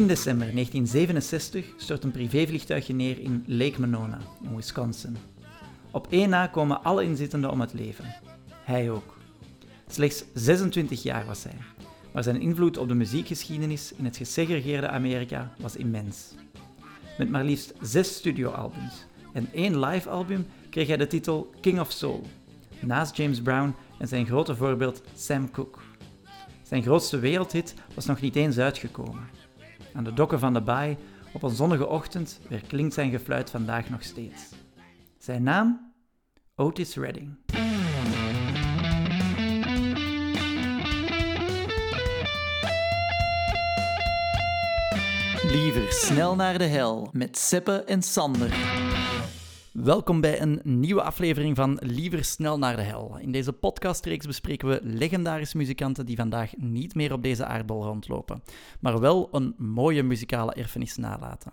[0.00, 5.16] 10 december 1967 stort een privévliegtuigje neer in Lake Monona, in Wisconsin.
[5.90, 8.14] Op één na komen alle inzittenden om het leven.
[8.64, 9.16] Hij ook.
[9.88, 11.56] Slechts 26 jaar was hij,
[12.12, 16.34] maar zijn invloed op de muziekgeschiedenis in het gesegregeerde Amerika was immens.
[17.18, 22.26] Met maar liefst zes studioalbums en één live-album kreeg hij de titel King of Soul,
[22.80, 25.78] naast James Brown en zijn grote voorbeeld Sam Cooke.
[26.62, 29.39] Zijn grootste wereldhit was nog niet eens uitgekomen.
[29.94, 30.96] Aan de dokken van de baai,
[31.32, 34.42] op een zonnige ochtend, weer klinkt zijn gefluit vandaag nog steeds.
[35.18, 35.92] Zijn naam?
[36.54, 37.36] Otis Redding.
[45.42, 48.50] Liever snel naar de hel met Seppe en Sander.
[49.72, 53.18] Welkom bij een nieuwe aflevering van Liever snel naar de hel.
[53.18, 58.42] In deze podcastreeks bespreken we legendarische muzikanten die vandaag niet meer op deze aardbol rondlopen,
[58.80, 61.52] maar wel een mooie muzikale erfenis nalaten.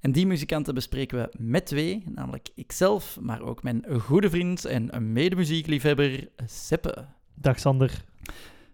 [0.00, 5.12] En die muzikanten bespreken we met twee, namelijk ikzelf, maar ook mijn goede vriend en
[5.12, 7.06] medemuziekliefhebber Seppe.
[7.34, 8.04] Dag Sander.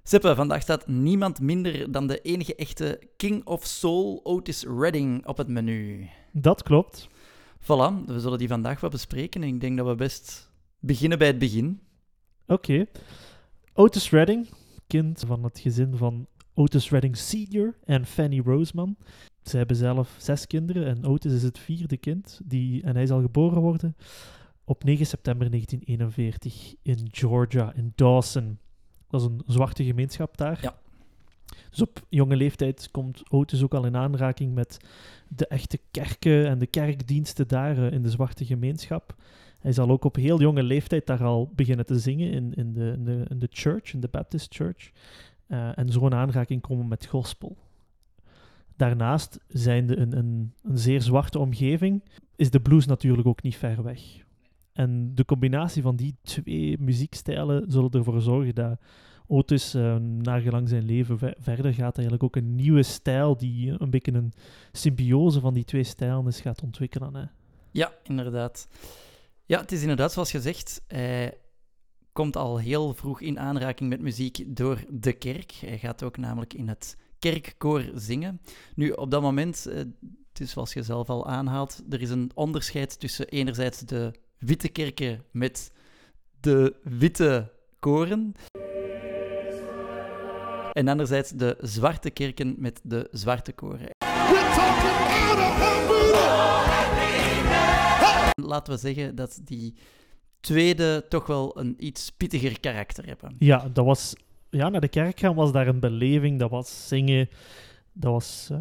[0.02, 5.36] Seppe, vandaag staat niemand minder dan de enige echte King of Soul Otis Redding op
[5.36, 6.08] het menu.
[6.32, 7.08] Dat klopt.
[7.64, 11.26] Voilà, we zullen die vandaag wat bespreken en ik denk dat we best beginnen bij
[11.26, 11.80] het begin.
[12.46, 12.86] Oké.
[13.72, 14.48] Otis Redding,
[14.86, 17.78] kind van het gezin van Otis Redding Sr.
[17.84, 18.96] en Fanny Roseman.
[19.42, 22.40] Ze hebben zelf zes kinderen en Otis is het vierde kind.
[22.44, 23.96] Die, en hij zal geboren worden
[24.64, 28.58] op 9 september 1941 in Georgia, in Dawson.
[29.08, 30.58] Dat is een zwarte gemeenschap daar.
[30.62, 30.78] Ja.
[31.74, 34.78] Dus op jonge leeftijd komt Otis ook al in aanraking met
[35.28, 39.14] de echte kerken en de kerkdiensten daar eh, in de zwarte gemeenschap.
[39.58, 43.02] Hij zal ook op heel jonge leeftijd daar al beginnen te zingen in, in, de,
[43.02, 44.90] de, de church, in de Baptist Church.
[45.48, 47.56] Uh, en zo in aanraking komen met gospel.
[48.76, 52.02] Daarnaast, zijnde een, een, een zeer zwarte omgeving,
[52.36, 54.00] is de blues natuurlijk ook niet ver weg.
[54.72, 58.78] En de combinatie van die twee muziekstijlen zullen ervoor zorgen dat
[59.26, 63.74] Otis, uh, naar gelang zijn leven ver verder gaat, eigenlijk ook een nieuwe stijl die
[63.78, 64.32] een beetje een
[64.72, 67.14] symbiose van die twee stijlen is gaat ontwikkelen.
[67.14, 67.24] Hè.
[67.70, 68.68] Ja, inderdaad.
[69.46, 70.82] Ja, het is inderdaad zoals gezegd.
[70.86, 71.38] Hij
[72.12, 75.52] komt al heel vroeg in aanraking met muziek door de kerk.
[75.52, 78.40] Hij gaat ook namelijk in het kerkkoor zingen.
[78.74, 79.80] Nu, op dat moment, uh,
[80.32, 85.24] dus zoals je zelf al aanhaalt, er is een onderscheid tussen enerzijds de witte kerken
[85.30, 85.72] met
[86.40, 88.34] de witte koren.
[90.74, 93.88] En anderzijds de zwarte kerken met de zwarte koren.
[98.46, 99.74] Laten we zeggen dat die
[100.40, 103.36] tweede toch wel een iets pittiger karakter hebben.
[103.38, 104.14] Ja, dat was,
[104.50, 106.38] ja, naar de kerk gaan was daar een beleving.
[106.38, 107.28] Dat was zingen,
[107.92, 108.58] dat was uh,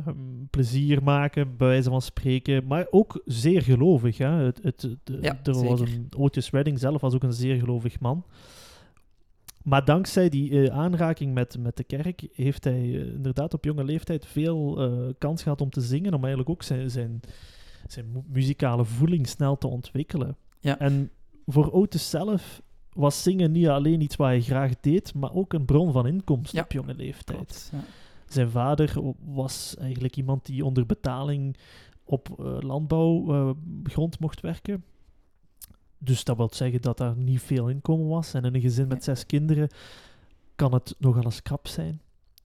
[0.50, 2.68] plezier maken, bij wijze van spreken.
[2.68, 4.18] Maar ook zeer gelovig.
[4.18, 4.30] Hè?
[4.30, 4.88] Het, het,
[5.22, 8.26] ja, er was een, Otis Redding zelf was ook een zeer gelovig man.
[9.64, 13.84] Maar dankzij die uh, aanraking met, met de kerk heeft hij uh, inderdaad op jonge
[13.84, 17.20] leeftijd veel uh, kans gehad om te zingen, om eigenlijk ook zijn, zijn,
[17.88, 20.38] zijn muzikale voeling snel te ontwikkelen.
[20.60, 20.80] Ja.
[20.80, 21.12] En
[21.46, 22.62] voor Otis zelf
[22.94, 26.58] was zingen niet alleen iets wat hij graag deed, maar ook een bron van inkomsten
[26.58, 26.64] Ja.
[26.64, 27.38] op jonge leeftijd.
[27.38, 27.84] Klopt, ja.
[28.28, 28.94] Zijn vader
[29.26, 31.58] was eigenlijk iemand die onder betaling
[32.04, 32.30] op
[32.60, 34.84] landbouwgrond mocht werken.
[36.04, 38.34] Dus dat wil zeggen dat daar niet veel inkomen was.
[38.34, 39.70] En in een gezin met zes kinderen
[40.56, 42.02] kan het nogal eens krap zijn.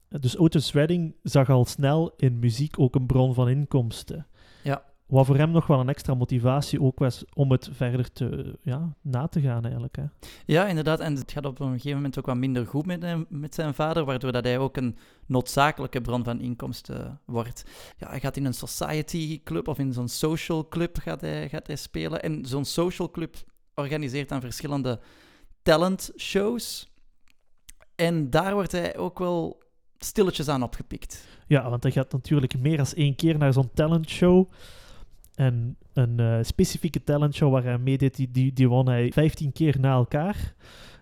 [0.09, 4.27] Dus Otis Redding zag al snel in muziek ook een bron van inkomsten.
[5.09, 8.97] Wat voor hem nog wel een extra motivatie ook was om het verder te, ja,
[9.03, 9.97] na te gaan eigenlijk.
[9.97, 10.05] Hè.
[10.47, 11.01] Ja, inderdaad.
[11.01, 13.75] En het gaat op een gegeven moment ook wat minder goed met, hem, met zijn
[13.75, 14.97] vader, waardoor dat hij ook een
[15.27, 17.65] noodzakelijke bron van inkomsten wordt.
[17.97, 21.67] Ja, hij gaat in een society club of in zo'n social club gaat hij, gaat
[21.67, 22.23] hij spelen.
[22.23, 23.37] En zo'n social club
[23.75, 25.01] organiseert dan verschillende
[25.63, 26.93] talent shows.
[27.95, 29.63] En daar wordt hij ook wel
[29.99, 31.27] stilletjes aan opgepikt.
[31.47, 34.49] Ja, want hij gaat natuurlijk meer dan één keer naar zo'n talentshow.
[35.39, 39.81] En een uh, specifieke talentshow waar hij meedeed, die, die, die won hij 15 keer
[39.81, 40.55] na elkaar.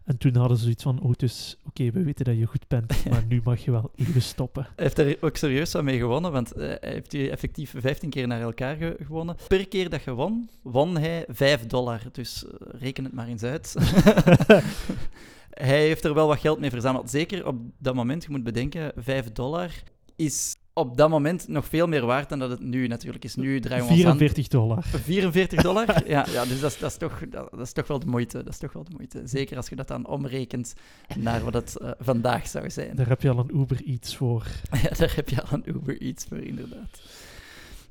[0.05, 2.69] En toen hadden ze zoiets van, oh, dus oké, okay, we weten dat je goed
[2.69, 4.63] bent, maar nu mag je wel even stoppen.
[4.63, 8.11] Hij heeft er ook serieus aan mee gewonnen, want uh, hij heeft die effectief 15
[8.11, 9.37] keer naar elkaar ge gewonnen.
[9.49, 12.01] Per keer dat je won, won hij 5 dollar.
[12.13, 12.51] Dus uh,
[12.81, 13.75] reken het maar eens uit.
[15.69, 17.11] hij heeft er wel wat geld mee verzameld.
[17.11, 19.71] Zeker op dat moment, je moet bedenken, 5 dollar
[20.17, 23.35] is op dat moment nog veel meer waard dan dat het nu natuurlijk is.
[23.35, 24.83] Nu draaien we ons aan- 44 dollar.
[24.85, 25.87] 44 dollar?
[26.09, 28.43] ja, ja, dus dat is, dat, is toch, dat, dat is toch wel de moeite.
[28.43, 29.23] Dat is toch wel de moeite.
[29.25, 30.75] Zeker als je dat dan omrekent
[31.17, 32.97] naar wat het eh, vandaag zou zijn.
[32.97, 34.47] Daar heb je al een Uber Eats voor.
[34.83, 37.01] Ja, daar heb je al een Uber Eats voor, inderdaad.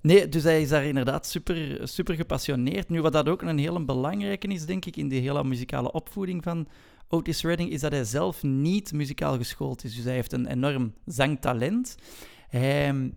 [0.02, 2.90] Nee, dus hij is daar inderdaad super, super gepassioneerd.
[2.90, 6.44] Nu, wat dat ook een hele belangrijke is, denk ik, in die hele muzikale opvoeding
[6.44, 6.68] van
[7.08, 9.96] Otis Redding, is dat hij zelf niet muzikaal geschoold is.
[9.96, 11.96] Dus hij heeft een enorm zangtalent.
[12.58, 13.14] Hij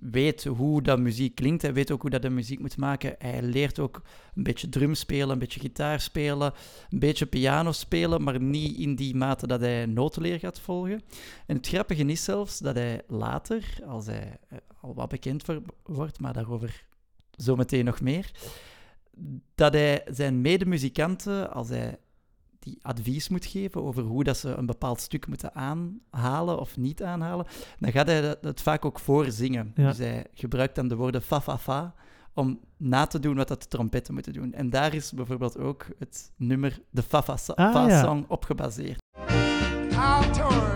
[0.00, 1.62] weet hoe dat muziek klinkt.
[1.62, 3.14] Hij weet ook hoe dat de muziek moet maken.
[3.18, 4.02] Hij leert ook
[4.34, 6.52] een beetje drum spelen, een beetje gitaar spelen,
[6.90, 11.02] een beetje piano spelen, maar niet in die mate dat hij notenleer gaat volgen.
[11.46, 15.44] En het grappige is zelfs dat hij later, als hij eh, al wat bekend
[15.82, 16.84] wordt, maar daarover
[17.30, 18.30] zometeen nog meer,
[19.54, 21.98] dat hij zijn medemuzikanten, als hij
[22.66, 27.02] die advies moet geven over hoe dat ze een bepaald stuk moeten aanhalen of niet
[27.02, 27.46] aanhalen,
[27.78, 29.72] dan gaat hij dat, dat vaak ook voorzingen.
[29.74, 29.88] Ja.
[29.88, 31.94] Dus hij gebruikt dan de woorden fa fa fa
[32.34, 34.52] om na te doen wat dat de trompetten moeten doen.
[34.52, 38.02] En daar is bijvoorbeeld ook het nummer de fa fa Ah, fa ja.
[38.02, 38.98] song op gebaseerd.
[39.96, 40.66] Our turn.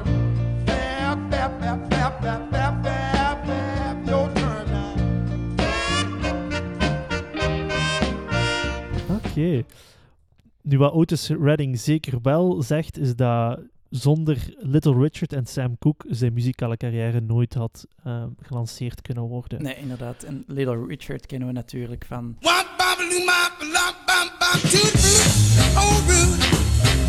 [10.70, 16.14] Nu, wat Otis Redding zeker wel zegt, is dat zonder Little Richard en Sam Cooke
[16.14, 19.62] zijn muzikale carrière nooit had eh, gelanceerd kunnen worden.
[19.62, 20.22] Nee, inderdaad.
[20.22, 22.58] En Little Richard kennen we natuurlijk van oh.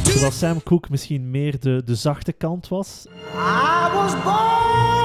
[0.04, 3.06] Terwijl Sam Cooke misschien meer de, de zachte kant was.
[3.34, 5.01] I was born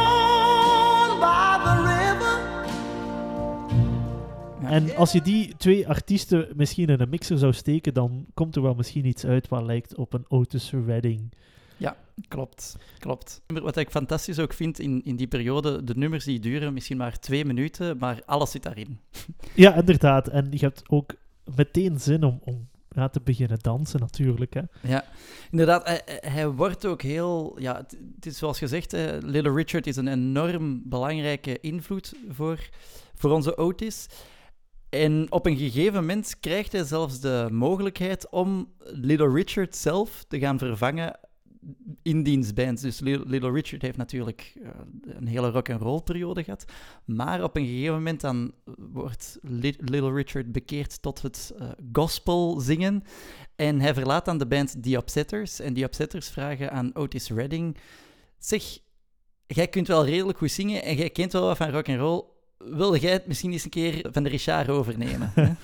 [4.71, 8.63] En als je die twee artiesten misschien in een mixer zou steken, dan komt er
[8.63, 11.33] wel misschien iets uit wat lijkt op een Otis Redding.
[12.29, 13.41] Klopt, klopt.
[13.47, 17.19] Wat ik fantastisch ook vind in, in die periode, de nummers die duren misschien maar
[17.19, 18.99] twee minuten, maar alles zit daarin.
[19.55, 20.29] Ja, inderdaad.
[20.29, 21.15] En je hebt ook
[21.57, 24.55] meteen zin om, om ja, te beginnen dansen, natuurlijk.
[24.55, 24.61] Hè.
[24.81, 25.05] Ja,
[25.51, 25.87] inderdaad.
[25.87, 27.57] Hij, hij- hij wordt ook heel...
[27.61, 32.69] Ja, het, het is zoals gezegd, hè, Little Richard is een enorm belangrijke invloed voor,
[33.15, 34.07] voor onze Otis.
[34.91, 40.39] En op een gegeven moment krijgt hij zelfs de mogelijkheid om Little Richard zelf te
[40.39, 41.19] gaan vervangen
[42.03, 42.81] in diens band.
[42.81, 44.71] Dus Li- Little Richard heeft natuurlijk eh,
[45.03, 46.65] een hele rock-and-roll periode gehad.
[47.05, 48.53] Maar op een gegeven moment dan
[48.93, 53.03] wordt Li- Little Richard bekeerd tot het eh, gospel zingen.
[53.57, 55.61] En hij verlaat dan de band The Upsetters.
[55.61, 57.77] En The Upsetters vragen aan Otis Redding...
[58.39, 58.79] Zeg,
[59.47, 62.25] jij kunt wel redelijk goed zingen en jij kent wel wat van rock'n'roll.
[62.59, 65.31] Wil jij het misschien eens een keer van de Richard overnemen?
[65.35, 65.53] hè?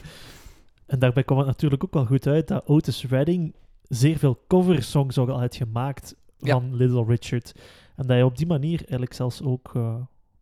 [0.87, 5.19] En daarbij kwam het natuurlijk ook wel goed uit dat Otis Redding zeer veel coversongs
[5.19, 6.53] ook al had gemaakt Ja.
[6.53, 7.53] van Little Richard.
[7.57, 7.63] En
[7.97, 9.97] dat hij op die manier eigenlijk zelfs ook eh,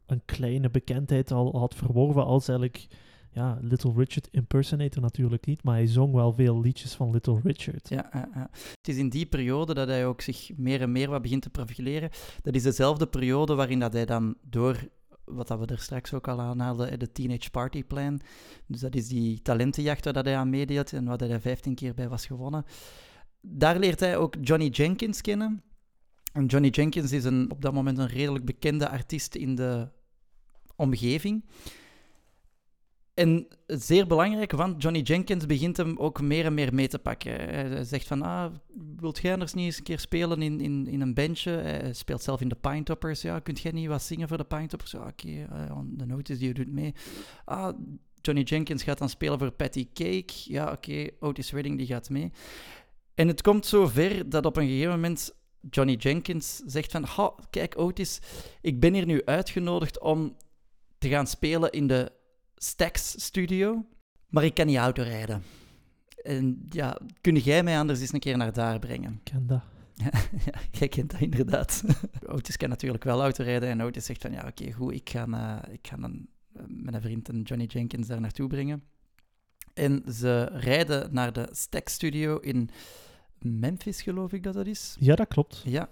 [0.07, 2.87] een kleine bekendheid al had verworven als eigenlijk...
[3.33, 7.89] Ja, Little Richard impersonator natuurlijk niet, maar hij zong wel veel liedjes van Little Richard.
[7.89, 8.49] Ja, ja, ja.
[8.53, 11.51] Het is in die periode dat hij ook zich meer en meer wat begint te
[11.51, 12.11] profileren.
[12.43, 14.89] Dat is dezelfde periode waarin dat hij dan door,
[15.33, 18.21] wat dat we er straks ook al aanhaalden, de Teenage Party Plan.
[18.67, 21.95] Dus dat is die talentenjacht waar dat hij aan meedeed en waar hij 15 keer
[21.95, 22.65] bij was gewonnen.
[23.41, 25.63] Daar leert hij ook Johnny Jenkins kennen.
[26.33, 29.89] En Johnny Jenkins is een, op dat moment een redelijk bekende artiest in de
[30.77, 31.45] omgeving.
[33.21, 37.33] En zeer belangrijk, want Johnny Jenkins begint hem ook meer en meer mee te pakken.
[37.33, 38.53] Hij zegt van, ah,
[38.97, 41.51] wilt jij anders niet eens een keer spelen in, in, in een bandje?
[41.51, 43.23] Hij speelt zelf in de Pinetoppers.
[43.23, 44.91] Ja, kunt jij niet wat zingen voor de Pinetoppers?
[44.91, 46.95] Ja, oké, eh, de notice die doet mee.
[47.45, 47.79] Ah,
[48.21, 50.33] Johnny Jenkins gaat dan spelen voor Patty Cake.
[50.45, 52.33] Ja, oké, Otis Redding die gaat mee.
[53.15, 55.35] En het komt zo ver dat op een gegeven moment
[55.71, 58.21] Johnny Jenkins zegt van, ha, kijk Otis,
[58.61, 60.37] ik ben hier nu uitgenodigd om
[60.99, 62.19] te gaan spelen in de
[62.63, 63.87] Stax Studio,
[64.29, 65.43] maar ik kan niet autorijden.
[66.23, 69.13] En ja, kun jij mij anders eens een keer naar daar brengen?
[69.13, 69.63] Ik ken dat.
[70.45, 71.83] ja, jij kent dat inderdaad.
[72.35, 75.73] Otis kan natuurlijk wel autorijden en Otis zegt van ja, oké, goed, ik ga, eh,
[75.73, 78.83] ik ga dan eh, mijn vriend en Johnny Jenkins daar naartoe brengen.
[79.75, 82.71] En ze rijden naar de Stax Studio in
[83.39, 84.97] Memphis, geloof ik dat dat is.
[84.99, 85.63] Ja, dat klopt.
[85.65, 85.91] Ja.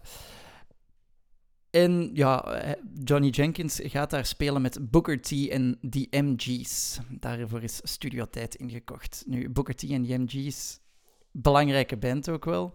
[1.70, 6.98] En ja, eh, Johnny Jenkins gaat daar spelen met Booker T en The MG's.
[7.10, 9.24] Daarvoor is studiotijd ingekocht.
[9.26, 10.80] Nu, Booker T en The MG's,
[11.32, 12.74] belangrijke band ook wel.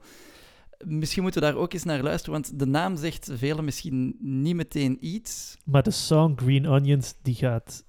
[0.86, 4.56] Misschien moeten we daar ook eens naar luisteren, want de naam zegt velen misschien niet
[4.56, 5.58] meteen iets.
[5.66, 7.86] Maar de song Green Onions, die gaat...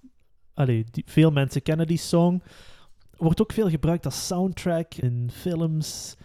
[0.55, 2.43] Allee, veel mensen kennen die song.
[3.17, 6.17] Wordt ook veel gebruikt als soundtrack in films.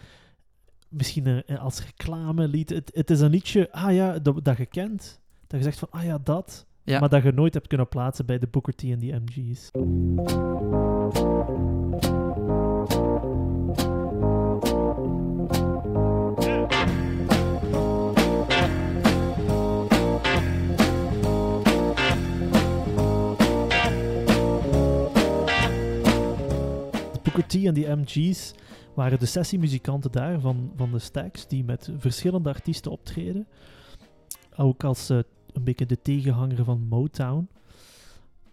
[0.90, 2.70] Misschien eh, als reclamelied.
[2.70, 5.20] Het, het is een liedje, ah ja, dat, dat je kent.
[5.46, 6.66] Dat je zegt van, ah ja, dat.
[6.84, 7.00] Ja.
[7.00, 9.70] maar dat je nooit hebt kunnen plaatsen bij de Booker T en die MG's.
[27.12, 28.54] De Booker T en die MG's
[29.00, 33.46] waren de sessiemuzikanten daar van, van de Stax, die met verschillende artiesten optreden.
[34.56, 35.18] Ook als eh,
[35.52, 37.48] een beetje de tegenhanger van Motown.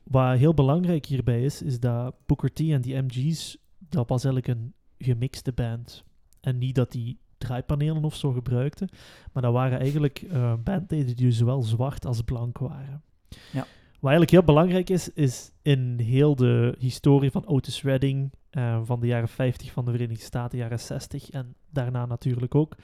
[0.04, 3.58] Wat heel belangrijk hierbij is, is dat Booker T en die MG's,
[3.90, 6.04] dat was eigenlijk een gemixte band.
[6.42, 8.90] En niet dat die draaipanelen of zo gebruikten,
[9.34, 13.04] maar dat waren eigenlijk eh, bandleden die zowel zwart als blank waren.
[13.30, 13.66] Ja.
[14.00, 19.00] Wat eigenlijk heel belangrijk is, is in heel de historie van Otis Redding eh, van
[19.00, 22.76] de jaren 50 van de Verenigde Staten, jaren 60 en daarna natuurlijk ook,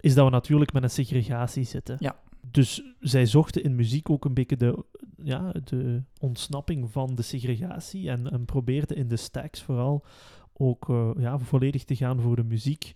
[0.00, 1.96] is dat we natuurlijk met een segregatie zitten.
[1.98, 2.20] Ja.
[2.50, 4.84] Dus zij zochten in muziek ook een beetje de,
[5.22, 10.04] ja, de ontsnapping van de segregatie en, en probeerden in de stacks vooral
[10.52, 12.92] ook eh, ja, volledig te gaan voor de muziek,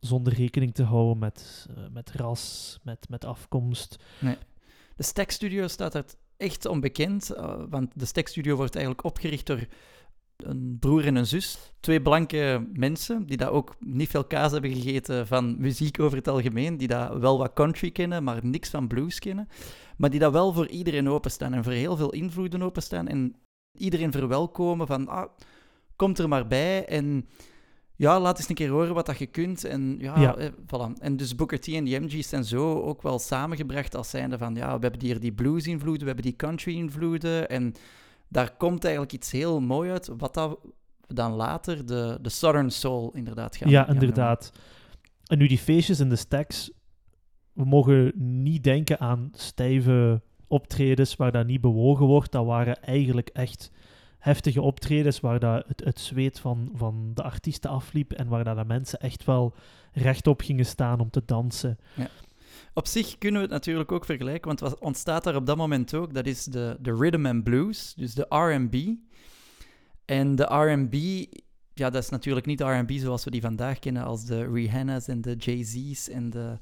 [0.00, 3.96] zonder rekening te houden met, eh, met ras, met, met afkomst.
[4.96, 6.04] De Stack Studio staat er
[6.36, 7.32] echt onbekend,
[7.68, 9.66] want de Stack Studio wordt eigenlijk opgericht door
[10.36, 11.72] een broer en een zus.
[11.80, 16.28] Twee blanke mensen die daar ook niet veel kaas hebben gegeten van muziek over het
[16.28, 19.48] algemeen, die daar wel wat country kennen, maar niks van blues kennen.
[19.96, 23.34] Maar die daar wel voor iedereen openstaan en voor heel veel invloeden openstaan en
[23.78, 25.30] iedereen verwelkomen van, ah,
[25.96, 27.28] komt er maar bij en
[27.96, 29.64] ja, laat eens een keer horen wat dat je kunt.
[29.64, 30.36] En ja, Ja.
[30.36, 30.92] Eh, voilà.
[30.98, 34.54] En dus Booker T en die MG's zijn zo ook wel samengebracht als zijnde van,
[34.54, 37.48] ja, we hebben hier die blues-invloeden, we hebben die country-invloeden.
[37.48, 37.74] En
[38.28, 40.58] daar komt eigenlijk iets heel mooi uit, wat dat
[41.06, 44.52] we dan later de, de Southern Soul inderdaad gaan ja, gaan inderdaad.
[45.26, 46.70] En nu die feestjes in de stacks,
[47.52, 52.32] we mogen niet denken aan stijve optredens waar dat niet bewogen wordt.
[52.32, 53.70] Dat waren eigenlijk echt
[54.18, 58.56] heftige optredens waar dat het, het zweet van, van de artiesten afliep en waar dat
[58.56, 59.54] de mensen echt wel
[59.92, 61.78] rechtop gingen staan om te dansen.
[62.74, 65.94] Op zich kunnen we het natuurlijk ook vergelijken, want wat ontstaat daar op dat moment
[65.94, 66.14] ook?
[66.14, 68.74] Dat is de, de rhythm and blues, dus de R&B.
[70.04, 70.94] En de R&B,
[71.74, 75.20] ja, dat is natuurlijk niet R&B zoals we die vandaag kennen als de Rihanna's en
[75.20, 76.58] de Jay-Z's en de,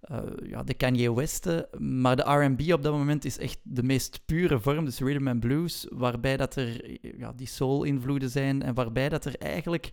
[0.00, 1.66] eh, ja, de Kanye West'en.
[1.78, 5.40] Maar de R&B op dat moment is echt de meest pure vorm, dus rhythm and
[5.40, 9.90] blues, waarbij dat er ja, die soul-invloeden zijn en waarbij dat er eigenlijk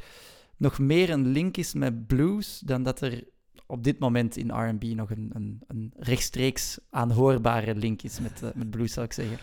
[0.58, 3.24] nog meer een link is met blues dan dat er
[3.68, 8.50] op dit moment in R&B nog een, een, een rechtstreeks aanhoorbare link is met, eh,
[8.56, 9.38] met blues, zou ik zeggen.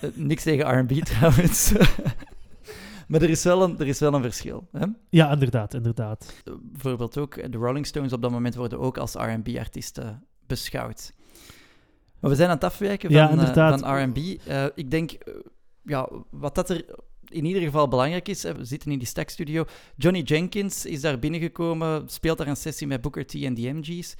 [0.00, 1.72] Eh, niks tegen R&B trouwens.
[3.08, 4.68] maar er is wel een, er is wel een verschil.
[4.72, 4.86] Hè?
[5.08, 6.42] Ja, inderdaad, inderdaad.
[6.44, 11.12] Uh, bijvoorbeeld ook eh, de Rolling Stones op dat moment worden ook als R&B-artiesten beschouwd.
[12.22, 14.16] Maar we zijn aan het afwijken van, Ja, eh, van R&B.
[14.46, 15.34] Eh, ik denk, eh,
[15.82, 16.84] ja, wat dat er
[17.32, 19.64] in ieder geval belangrijk is, we zitten in die Stack Studio.
[19.96, 24.14] Johnny Jenkins is daar binnengekomen, speelt daar een sessie met Booker T en de MG's.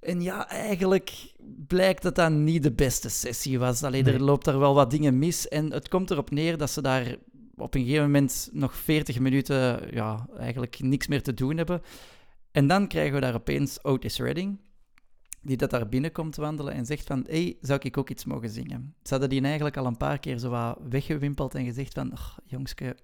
[0.00, 1.32] En ja, eigenlijk
[1.66, 3.82] blijkt dat dat niet de beste sessie was.
[3.82, 4.14] Alleen Nee.
[4.14, 5.48] er loopt daar wel wat dingen mis.
[5.48, 7.16] En het komt erop neer dat ze daar
[7.56, 11.82] op een gegeven moment nog 40 minuten ja, eigenlijk niks meer te doen hebben.
[12.52, 14.58] En dan krijgen we daar opeens Otis Redding,
[15.42, 18.94] die dat daar binnenkomt wandelen en zegt van, hey, zou ik ook iets mogen zingen?
[19.02, 22.38] Ze hadden die eigenlijk al een paar keer zo wat weggewimpeld en gezegd van, "Och,
[22.44, 22.96] jongske,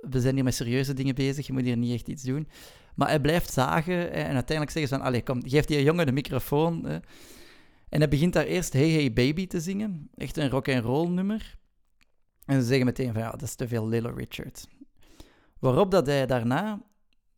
[0.00, 2.48] we zijn hier met serieuze dingen bezig, je moet hier niet echt iets doen.
[2.94, 6.12] Maar hij blijft zagen en uiteindelijk zeggen ze van, allee, kom, geef die jongen de
[6.12, 6.86] microfoon.
[7.88, 11.58] En hij begint daar eerst Hey Hey Baby te zingen, echt een rock-and-roll nummer.
[12.44, 14.68] En ze zeggen meteen van, ja, dat is te veel Little Richard.
[15.58, 16.82] Waarop dat hij daarna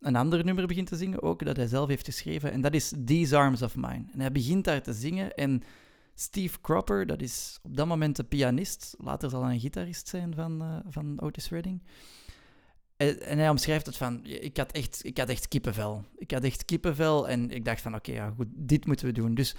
[0.00, 2.92] een ander nummer begint te zingen, ook dat hij zelf heeft geschreven, en dat is
[3.04, 4.04] These Arms of Mine.
[4.12, 5.62] En hij begint daar te zingen en
[6.14, 10.34] Steve Cropper, dat is op dat moment de pianist, later zal hij een gitarist zijn
[10.34, 11.82] van, eh, van Otis Redding.
[12.96, 16.04] En, en hij omschrijft het van, ik had, echt, ik had echt kippenvel.
[16.16, 19.34] Ik had echt kippenvel en ik dacht van, oké, ja, goed, dit moeten we doen.
[19.34, 19.56] Dus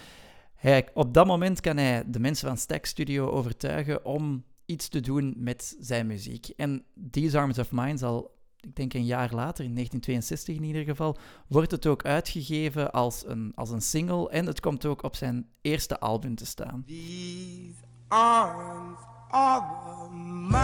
[0.55, 4.99] hij, op dat moment kan hij de mensen van Stack Studio overtuigen om iets te
[4.99, 6.47] doen met zijn muziek.
[6.47, 10.83] En These Arms of Mine zal, ik denk een jaar later, in 1962 in ieder
[10.83, 15.15] geval, wordt het ook uitgegeven als een, als een single en het komt ook op
[15.15, 16.83] zijn eerste album te staan.
[16.87, 18.99] These arms
[19.31, 19.63] of
[20.11, 20.57] mine,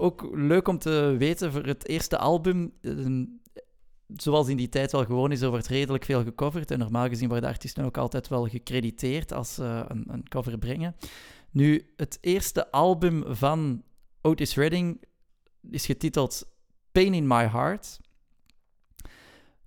[0.00, 2.72] Ook leuk om te weten voor het eerste album.
[2.80, 3.24] ehm,
[4.16, 6.70] Zoals in die tijd wel gewoon is, er wordt redelijk veel gecoverd.
[6.70, 10.96] En normaal gezien worden artiesten ook altijd wel gecrediteerd als ze een, een cover brengen.
[11.50, 13.82] Nu, het eerste album van
[14.20, 15.04] Otis Redding
[15.70, 16.48] is getiteld
[16.92, 18.00] Pain in My Heart.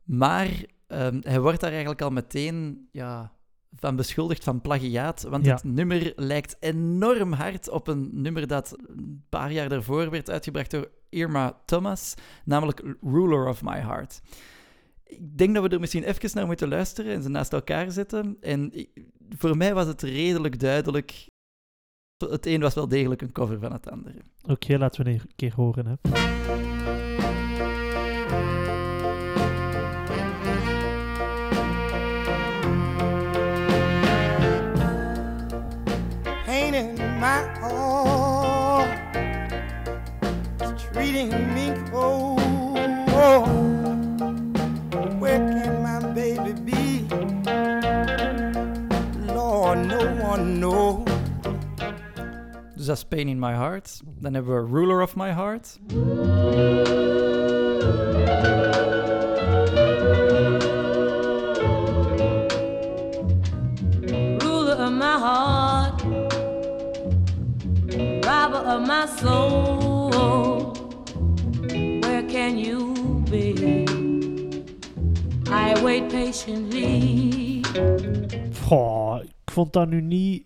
[0.03, 3.33] Maar ehm, hij wordt daar eigenlijk al meteen ja,
[3.75, 5.21] van beschuldigd van plagiaat.
[5.23, 5.53] Want Ja.
[5.53, 10.71] het nummer lijkt enorm hard op een nummer dat een paar jaar daarvoor werd uitgebracht
[10.71, 12.13] door Irma Thomas,
[12.45, 14.21] namelijk Ruler of My Heart.
[15.03, 18.37] Ik denk dat we er misschien even naar moeten luisteren en ze naast elkaar zetten.
[18.41, 21.27] En ik- voor mij was het redelijk duidelijk.
[22.17, 24.17] Het een was wel degelijk een cover van het andere.
[24.49, 25.85] Oké, laten we een keer horen.
[25.85, 26.72] Hè.
[41.13, 42.39] Treating me cold.
[45.19, 47.07] Where can my baby be?
[49.33, 51.05] Lord, no one knows.
[52.75, 54.01] Dus dat is Pain in My Heart.
[54.19, 55.79] Dan hebben we Ruler of My Heart.
[64.43, 66.01] ruler of my heart,
[68.25, 69.72] robber of my soul.
[72.63, 72.93] You
[73.29, 73.83] be?
[75.49, 77.61] I wait patiently.
[78.61, 80.45] Goh, ik vond dat nu niet...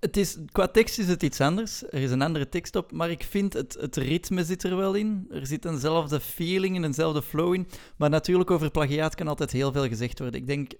[0.00, 1.82] Het is, qua tekst is het iets anders.
[1.82, 4.94] Er is een andere tekst op, maar ik vind het, het ritme zit er wel
[4.94, 5.26] in.
[5.30, 7.68] Er zit eenzelfde feeling en eenzelfde flow in.
[7.96, 10.40] Maar natuurlijk, over plagiaat kan altijd heel veel gezegd worden.
[10.40, 10.72] Ik denk,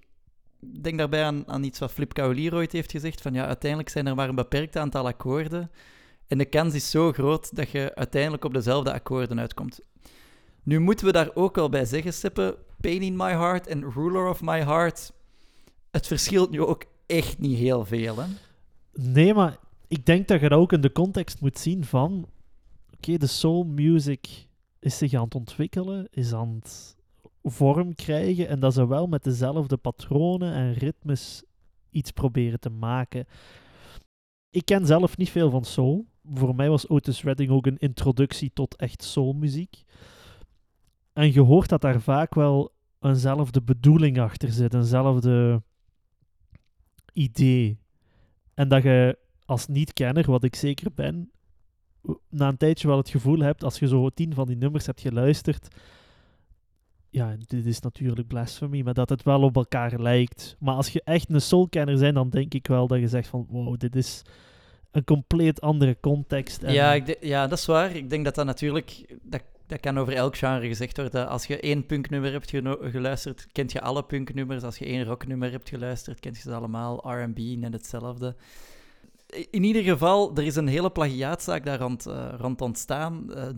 [0.73, 3.91] ik denk daarbij aan, aan iets wat Flip Cavalier ooit heeft gezegd, van ja, uiteindelijk
[3.91, 5.71] zijn er maar een beperkt aantal akkoorden.
[6.27, 9.81] En de kans is zo groot dat je uiteindelijk op dezelfde akkoorden uitkomt.
[10.63, 14.29] Nu moeten we daar ook wel bij zeggen, Seppe, Pain in My Heart en Ruler
[14.29, 15.13] of My Heart,
[15.91, 18.27] het verschilt nu ook echt niet heel veel, hè?
[18.93, 22.29] Nee, maar ik denk dat je dat ook in de context moet zien van...
[22.95, 24.47] Oké, de soul music
[24.79, 26.97] is zich aan het ontwikkelen, is aan het
[27.43, 31.43] vorm krijgen en dat ze wel met dezelfde patronen en ritmes
[31.91, 33.27] iets proberen te maken.
[34.51, 36.07] Ik ken zelf niet veel van soul.
[36.35, 39.85] Voor mij was Otis Redding ook een introductie tot echt soulmuziek.
[41.13, 45.63] En je hoort dat daar vaak wel eenzelfde bedoeling achter zit, eenzelfde
[47.13, 47.79] idee.
[48.55, 51.31] En dat je als niet-kenner, wat ik zeker ben,
[52.29, 55.01] na een tijdje wel het gevoel hebt, als je zo tien van die nummers hebt
[55.01, 55.69] geluisterd,
[57.11, 60.57] ja, dit is natuurlijk blasphemy, maar dat het wel op elkaar lijkt.
[60.59, 63.47] Maar als je echt een soulkenner bent, dan denk ik wel dat je zegt van,
[63.49, 64.23] wow, dit is
[64.91, 66.63] een compleet andere context.
[66.63, 67.97] En Ja, ik ja, dat is waar.
[67.97, 69.17] Ik denk dat dat natuurlijk...
[69.23, 71.29] Dat, dat kan over elk genre gezegd worden.
[71.29, 74.63] Als je één punknummer hebt geluisterd, kent je alle punknummers.
[74.63, 77.13] Als je één rocknummer hebt geluisterd, kent je ze allemaal.
[77.13, 78.37] R&B, net hetzelfde.
[79.51, 83.35] In ieder geval, er is een hele plagiaatzaak daar rond, eh, rond ontstaan.
[83.35, 83.49] Eh,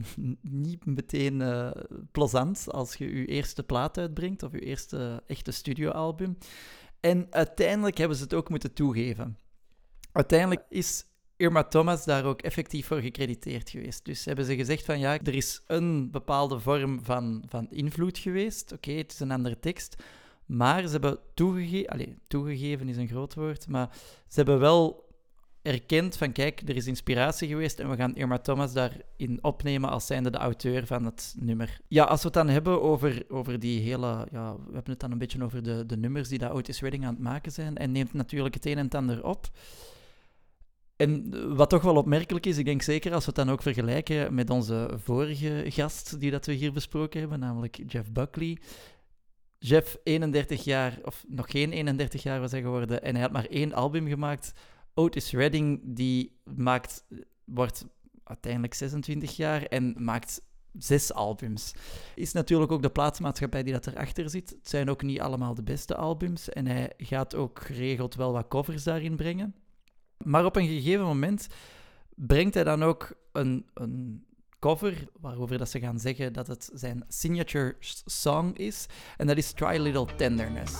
[0.40, 1.70] niet meteen eh,
[2.10, 6.38] plezant als je je eerste plaat uitbrengt, of je eerste echte studioalbum.
[7.00, 9.38] En uiteindelijk hebben ze het ook moeten toegeven.
[10.12, 11.04] Uiteindelijk is
[11.42, 14.04] Irma Thomas daar ook effectief voor gecrediteerd geweest.
[14.04, 18.72] Dus hebben ze gezegd van ja, er is een bepaalde vorm van, van invloed geweest.
[18.72, 20.02] Oké, het is een andere tekst.
[20.46, 23.88] Maar ze hebben toegegeven, toegegeven is een groot woord, maar
[24.28, 25.10] ze hebben wel
[25.62, 30.06] erkend van kijk, er is inspiratie geweest en we gaan Irma Thomas daarin opnemen als
[30.06, 31.80] zijnde de auteur van het nummer.
[31.88, 35.12] Ja, als we het dan hebben over, over die hele, ja, we hebben het dan
[35.12, 37.92] een beetje over de, de nummers die daar Otis Redding aan het maken zijn en
[37.92, 39.50] neemt natuurlijk het een en het ander op.
[41.02, 44.34] En wat toch wel opmerkelijk is, ik denk zeker als we het dan ook vergelijken
[44.34, 48.58] met onze vorige gast die dat we hier besproken hebben, namelijk Jeff Buckley.
[49.58, 53.46] Jeff, 31 jaar, of nog geen 31 jaar was hij geworden, en hij had maar
[53.46, 54.52] één album gemaakt.
[54.94, 57.04] Otis Redding, die maakt,
[57.44, 57.86] wordt
[58.24, 61.74] uiteindelijk 26 jaar en maakt zes albums.
[62.14, 64.50] Is natuurlijk ook de plaatsmaatschappij die dat erachter zit.
[64.50, 68.48] Het zijn ook niet allemaal de beste albums en hij gaat ook geregeld wel wat
[68.48, 69.54] covers daarin brengen.
[70.24, 71.46] Maar op een gegeven moment
[72.14, 74.24] brengt hij dan ook een, een
[74.58, 78.86] cover waarover dat ze gaan zeggen dat het zijn signature song is.
[79.16, 80.74] En dat is Try Little Tenderness.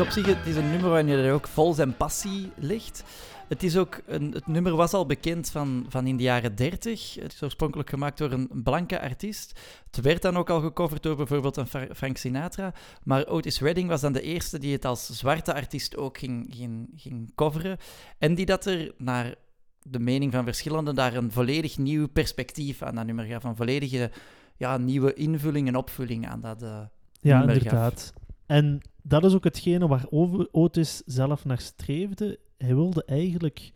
[0.00, 3.04] Op zich het is een nummer waarin hij ook vol zijn passie ligt.
[3.48, 7.14] Het, is ook een, het nummer was al bekend van, van in de jaren 30.
[7.14, 9.60] Het is oorspronkelijk gemaakt door een blanke artiest.
[9.90, 12.72] Het werd dan ook al gecoverd door bijvoorbeeld een Fra- Frank Sinatra.
[13.02, 16.88] Maar Otis Redding was dan de eerste die het als zwarte artiest ook ging, ging,
[16.96, 17.76] ging coveren.
[18.18, 19.34] En die dat er naar
[19.82, 23.44] de mening van verschillenden daar een volledig nieuw perspectief aan dat nummer gaf.
[23.44, 24.10] Een volledige
[24.56, 26.62] ja, nieuwe invulling en opvulling aan dat.
[26.62, 26.78] eh,
[27.20, 27.64] Ja, nummer gaf.
[27.64, 28.12] inderdaad.
[28.46, 30.06] En dat is ook hetgene waar
[30.50, 32.38] Otis zelf naar streefde.
[32.58, 33.72] Hij wilde eigenlijk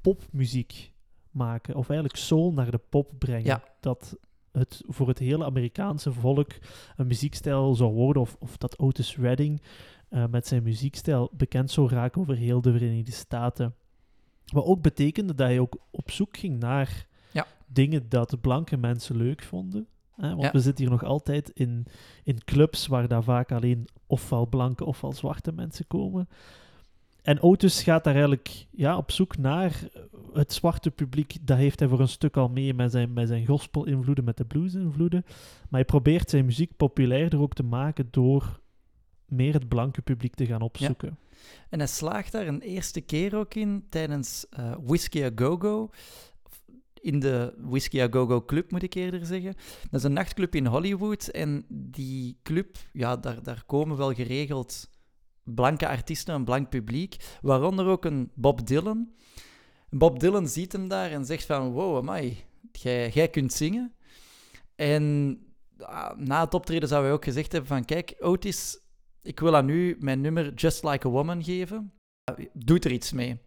[0.00, 0.92] popmuziek
[1.30, 3.44] maken, of eigenlijk soul naar de pop brengen.
[3.44, 3.62] Ja.
[3.80, 4.16] Dat
[4.52, 6.50] het voor het hele Amerikaanse volk
[6.96, 9.62] een muziekstijl zou worden, of, of dat Otis Redding
[10.08, 13.74] eh, met zijn muziekstijl bekend zou raken over heel de Verenigde Staten.
[14.44, 17.46] Wat ook betekende dat hij ook op zoek ging naar Ja.
[17.66, 19.86] dingen dat blanke mensen leuk vonden.
[20.16, 20.28] Hè?
[20.28, 20.50] Want Ja.
[20.50, 21.86] we zitten hier nog altijd in,
[22.24, 26.28] in clubs waar daar vaak alleen ofwel blanke ofwel zwarte mensen komen.
[27.22, 29.80] En Otis gaat daar eigenlijk ja, op zoek naar
[30.32, 31.36] het zwarte publiek.
[31.40, 34.44] Dat heeft hij voor een stuk al mee met zijn, met zijn gospel-invloeden, met de
[34.44, 35.22] blues-invloeden.
[35.24, 38.60] Maar hij probeert zijn muziek populairder ook te maken door
[39.26, 41.18] meer het blanke publiek te gaan opzoeken.
[41.68, 45.90] En hij slaagt daar een eerste keer ook in tijdens eh Whiskey A Go Go.
[47.04, 49.54] In de Whiskey A Go Go Club, moet ik eerder zeggen.
[49.90, 51.28] Dat is een nachtclub in Hollywood.
[51.28, 54.90] En die club, ja, daar, daar komen wel geregeld
[55.42, 57.16] blanke artiesten, een blank publiek.
[57.42, 59.12] Waaronder ook een Bob Dylan.
[59.90, 61.72] Bob Dylan ziet hem daar en zegt van...
[61.72, 62.36] Wow, amai,
[62.72, 63.94] jij, kunt zingen.
[64.74, 65.38] En
[65.78, 67.84] ah, na het optreden zou hij ook gezegd hebben van...
[67.84, 68.80] Kijk, Otis,
[69.22, 71.92] ik wil aan u mijn nummer Just Like a Woman geven.
[72.52, 73.40] Doet er iets mee.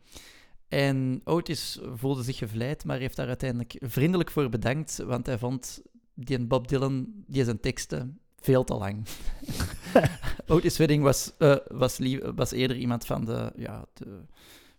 [0.68, 5.82] En Otis voelde zich gevleid, maar heeft daar uiteindelijk vriendelijk voor bedankt, want hij vond
[6.14, 9.08] die Bob Dylan, die zijn teksten, veel te lang.
[10.48, 12.00] Otis Redding was, eh, was,
[12.36, 14.22] was eerder iemand van de, ja, de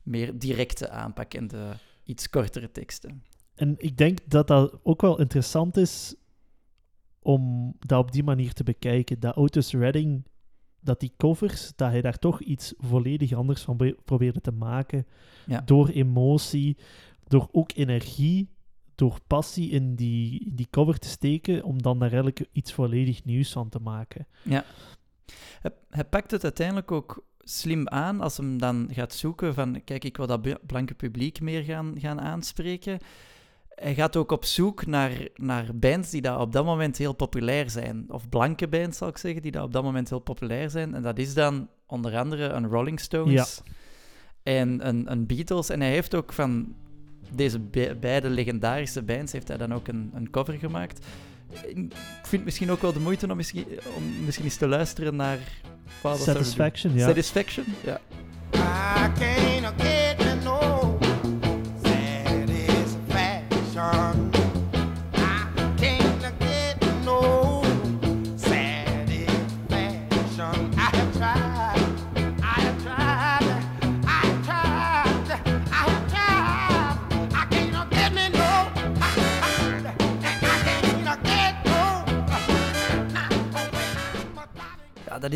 [0.03, 1.70] meer directe aanpak en de
[2.05, 3.22] iets kortere teksten.
[3.55, 6.14] En ik denk dat dat ook wel interessant is
[7.22, 9.20] om dat op die manier te bekijken.
[9.20, 10.24] Dat Otis Redding,
[10.80, 15.06] dat die covers, dat hij daar toch iets volledig anders van be- probeerde te maken.
[15.46, 15.60] Ja.
[15.60, 16.76] Door emotie,
[17.26, 18.48] door ook energie,
[18.94, 23.24] door passie in die, in die cover te steken, om dan daar eigenlijk iets volledig
[23.24, 24.26] nieuws van te maken.
[25.60, 30.04] Hij, hij pakt het uiteindelijk ook slim aan als hem dan gaat zoeken van, kijk,
[30.04, 32.98] ik wil dat bl- blanke publiek meer gaan, gaan aanspreken.
[33.80, 37.70] Hij gaat ook op zoek naar, naar bands die daar op dat moment heel populair
[37.70, 38.04] zijn.
[38.08, 40.94] Of blanke bands, zal ik zeggen, die daar op dat moment heel populair zijn.
[40.94, 43.62] En dat is dan onder andere een Rolling Stones
[44.42, 45.70] en een, een Beatles.
[45.70, 46.74] En hij heeft ook van
[47.34, 51.06] deze be- beide legendarische bands heeft hij dan ook een, een cover gemaakt.
[51.50, 55.16] Ik vind het misschien ook wel de moeite om misschien, om misschien eens te luisteren
[55.16, 55.38] naar...
[56.02, 57.06] Satisfaction, ja.
[57.06, 57.64] Satisfaction?
[57.84, 58.00] Ja.
[58.54, 60.07] I can't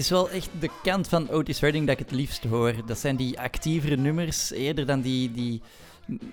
[0.02, 2.74] is wel echt de kant van Otis Redding dat ik het liefst hoor.
[2.86, 5.62] Dat zijn die actievere nummers, eerder dan die, die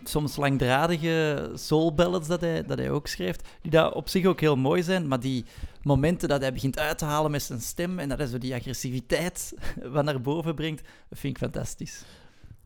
[0.04, 3.48] soms langdradige soul ballads dat hij, dat hij ook schrijft.
[3.62, 5.46] Die daar op zich ook heel mooi zijn, maar die
[5.82, 8.56] momenten dat hij begint uit te halen met zijn stem en dat hij zo die
[8.56, 9.54] agressiviteit
[9.94, 12.04] wat naar boven brengt, vind ik fantastisch.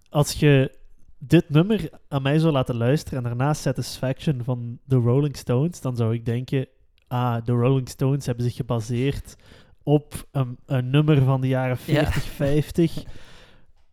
[0.10, 0.78] Als je
[1.18, 5.96] dit nummer aan mij zou laten luisteren en daarna Satisfaction van de Rolling Stones, dan
[5.96, 6.68] zou ik denken,
[7.08, 9.36] ah, de Rolling Stones hebben zich gebaseerd
[9.84, 11.94] op een, een nummer van de jaren Ja.
[12.06, 13.04] 40, 50.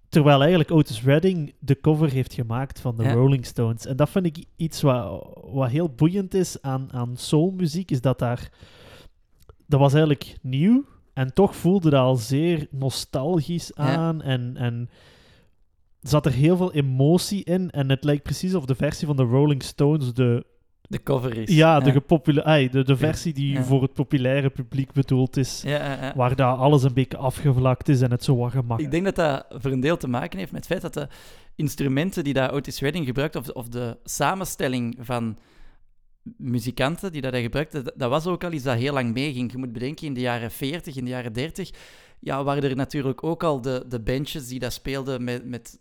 [0.09, 3.13] Terwijl eigenlijk Otis Redding de cover heeft gemaakt van de Ja.
[3.13, 3.87] Rolling Stones.
[3.87, 8.19] En dat vind ik iets wat, wat heel boeiend is aan, aan soulmuziek, is dat
[8.19, 8.51] daar...
[9.67, 13.97] Dat was eigenlijk nieuw, en toch voelde dat al zeer nostalgisch Ja.
[13.97, 14.23] aan.
[14.23, 14.91] En, en
[16.01, 17.71] zat er heel veel emotie in.
[17.71, 20.47] En het lijkt precies of de versie van de Rolling Stones de,
[20.91, 21.55] De cover is.
[21.55, 23.63] ja, de, gepopula- de, de versie die Ja.
[23.65, 25.63] voor het populaire publiek bedoeld is.
[25.65, 26.13] Ja.
[26.17, 29.17] Waar daar alles een beetje afgevlakt is en het zo wat gemakkelijk Ik denk dat
[29.51, 31.15] dat voor een deel te maken heeft met het feit dat de
[31.55, 35.39] instrumenten die dat Otis Redding gebruikt, of, of de samenstelling van
[36.37, 39.53] muzikanten die dat hij gebruikte, dat, dat was ook al iets dat heel lang meeging.
[39.53, 41.71] Je moet bedenken, in de jaren 40, in de jaren 30,
[42.21, 45.79] ja, waren er natuurlijk ook al de, de bandjes die dat speelden met, met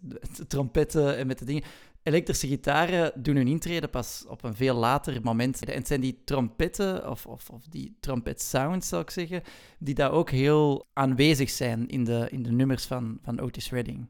[0.48, 1.64] trompetten en met de dingen.
[2.04, 5.66] Elektrische gitaren doen hun intrede pas op een veel later moment.
[5.66, 9.42] En het zijn die trompetten, of, of, of die trompet sounds, zou ik zeggen,
[9.80, 14.08] die daar ook heel aanwezig zijn in de, in de nummers van, van Otis Redding.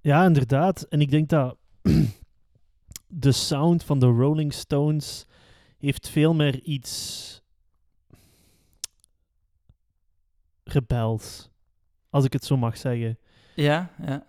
[0.00, 0.82] Ja, inderdaad.
[0.82, 1.56] En ik denk dat
[3.06, 5.26] de sound van de Rolling Stones
[5.78, 7.42] heeft veel meer iets
[10.64, 11.50] rebels,
[12.10, 13.18] als ik het zo mag zeggen.
[13.54, 14.24] Ja, ja.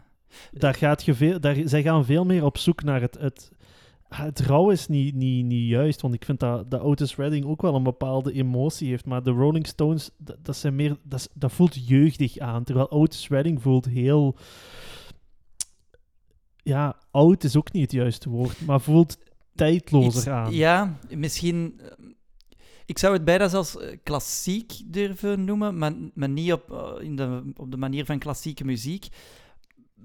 [0.52, 3.18] Daar gaat je veel, daar, zij gaan veel meer op zoek naar het...
[3.20, 3.52] het
[4.10, 7.62] het rauw is niet, niet, niet juist, want ik vind dat, dat Otis Redding ook
[7.62, 9.06] wel een bepaalde emotie heeft.
[9.06, 12.64] Maar de Rolling Stones, dat, dat, zijn meer, dat, dat voelt jeugdig aan.
[12.64, 14.36] Terwijl Otis Redding voelt heel...
[16.64, 19.18] Ja, oud is ook niet het juiste woord, maar voelt
[19.56, 20.54] tijdlozer Iets- aan.
[20.54, 21.80] Ja, misschien.
[21.80, 22.06] eh,
[22.86, 27.16] Ik zou het bijna zelfs eh, klassiek durven noemen, maar, maar niet op, eh, in
[27.16, 29.08] de, op de manier van klassieke muziek.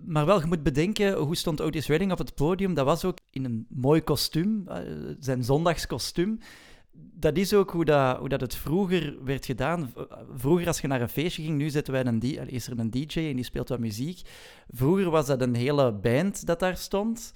[0.07, 2.75] Maar wel, je moet bedenken, hoe stond Otis Redding op het podium?
[2.75, 4.77] Dat was ook in een mooi kostuum, eh,
[5.19, 6.39] zijn zondagskostuum.
[6.97, 9.93] Dat is ook hoe dat, hoe dat het vroeger werd gedaan.
[10.35, 13.19] Vroeger, als je naar een feestje ging, nu zetten wij een is er een DJ
[13.19, 14.21] en die speelt wat muziek.
[14.69, 17.33] Vroeger was dat een hele band dat daar stond,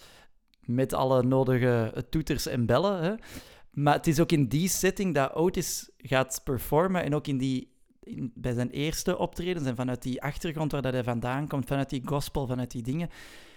[0.65, 3.03] met alle nodige toeters en bellen.
[3.03, 3.15] Hè.
[3.71, 7.73] Maar het is ook in die setting dat Otis gaat performen en ook in die,
[8.35, 12.03] bij zijn eerste optredens en vanuit die achtergrond waar dat hij vandaan komt, vanuit die
[12.05, 13.09] gospel, vanuit die dingen.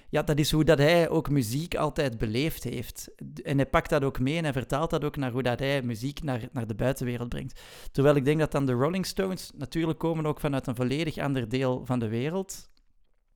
[0.10, 3.10] Ja, dat is hoe dat hij ook muziek altijd beleefd heeft.
[3.44, 5.82] En hij pakt dat ook mee en hij vertaalt dat ook naar hoe dat hij
[5.82, 7.62] muziek naar, naar de buitenwereld brengt.
[7.92, 11.50] Terwijl ik denk dat dan de Rolling Stones natuurlijk komen ook vanuit een volledig ander
[11.50, 12.70] deel van de wereld.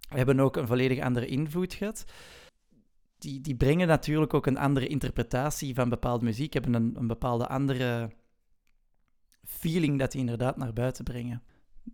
[0.07, 2.05] Hebben ook een volledig andere invloed gehad
[3.25, 7.47] die, die brengen natuurlijk ook een andere interpretatie van bepaalde muziek, hebben een, een bepaalde
[7.47, 8.09] andere
[9.45, 11.41] feeling dat die inderdaad naar buiten brengen.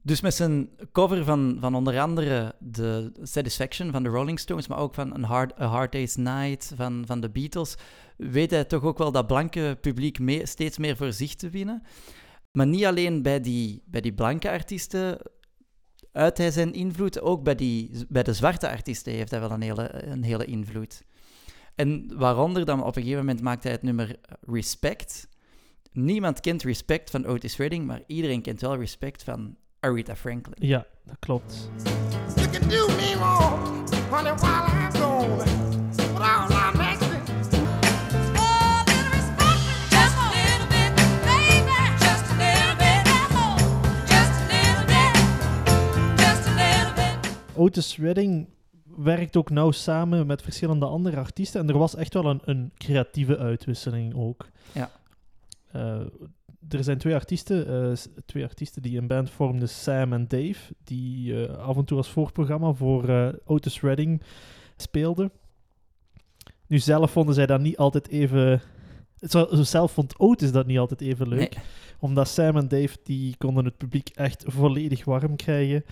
[0.03, 4.77] Dus met zijn cover van, van onder andere de Satisfaction van de Rolling Stones, maar
[4.77, 7.75] ook van een Hard, A Hard Day's Night van, van de Beatles,
[8.17, 11.81] weet hij toch ook wel dat blanke publiek mee, steeds meer voor zich te winnen.
[12.51, 15.17] Maar niet alleen bij die, bij die blanke artiesten
[16.11, 19.61] uit hij zijn invloed, ook bij, die, bij de zwarte artiesten heeft hij wel een
[19.61, 21.03] hele, een hele invloed.
[21.75, 25.29] En waaronder dan op een gegeven moment maakt hij het nummer Respect.
[25.93, 30.67] Niemand kent Respect van Otis Redding, maar iedereen kent wel Respect van Aretha Franklin.
[30.67, 31.69] Ja, dat klopt.
[34.85, 35.41] Oh.
[47.55, 48.47] Otis Redding
[48.95, 51.61] werkt ook nauw samen met verschillende andere artiesten.
[51.61, 54.47] En er was echt wel een, een creatieve uitwisseling ook.
[54.71, 54.91] Ja.
[55.71, 55.99] Eh,
[56.69, 61.45] er zijn twee artiesten, eh, twee artiesten die een band vormden, Sam en Dave, die
[61.45, 64.21] eh, af en toe als voorprogramma voor Otis Redding
[64.77, 65.31] speelden.
[66.67, 68.61] Nu zelf vonden zij dat niet altijd even...
[69.51, 71.63] Zelf vond Otis dat niet altijd even leuk Nee.
[71.99, 75.85] omdat Sam en Dave die konden het publiek echt volledig warm krijgen.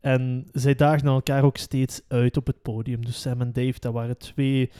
[0.00, 3.04] En zij daagden elkaar ook steeds uit op het podium.
[3.04, 4.70] Dus Sam en Dave, dat waren twee,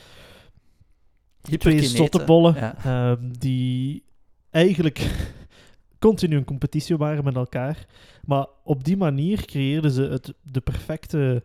[1.41, 2.77] twee zottebollen Ja.
[2.85, 4.03] ehm, die
[4.51, 5.11] eigenlijk
[5.99, 7.87] continu een competitie waren met elkaar.
[8.25, 11.45] Maar op die manier creëerden ze het, de perfecte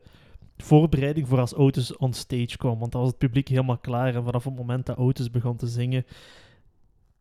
[0.57, 2.79] voorbereiding voor als Otis on stage kwam.
[2.79, 4.15] Want was het publiek helemaal klaar.
[4.15, 6.05] En vanaf het moment dat Otis begon te zingen,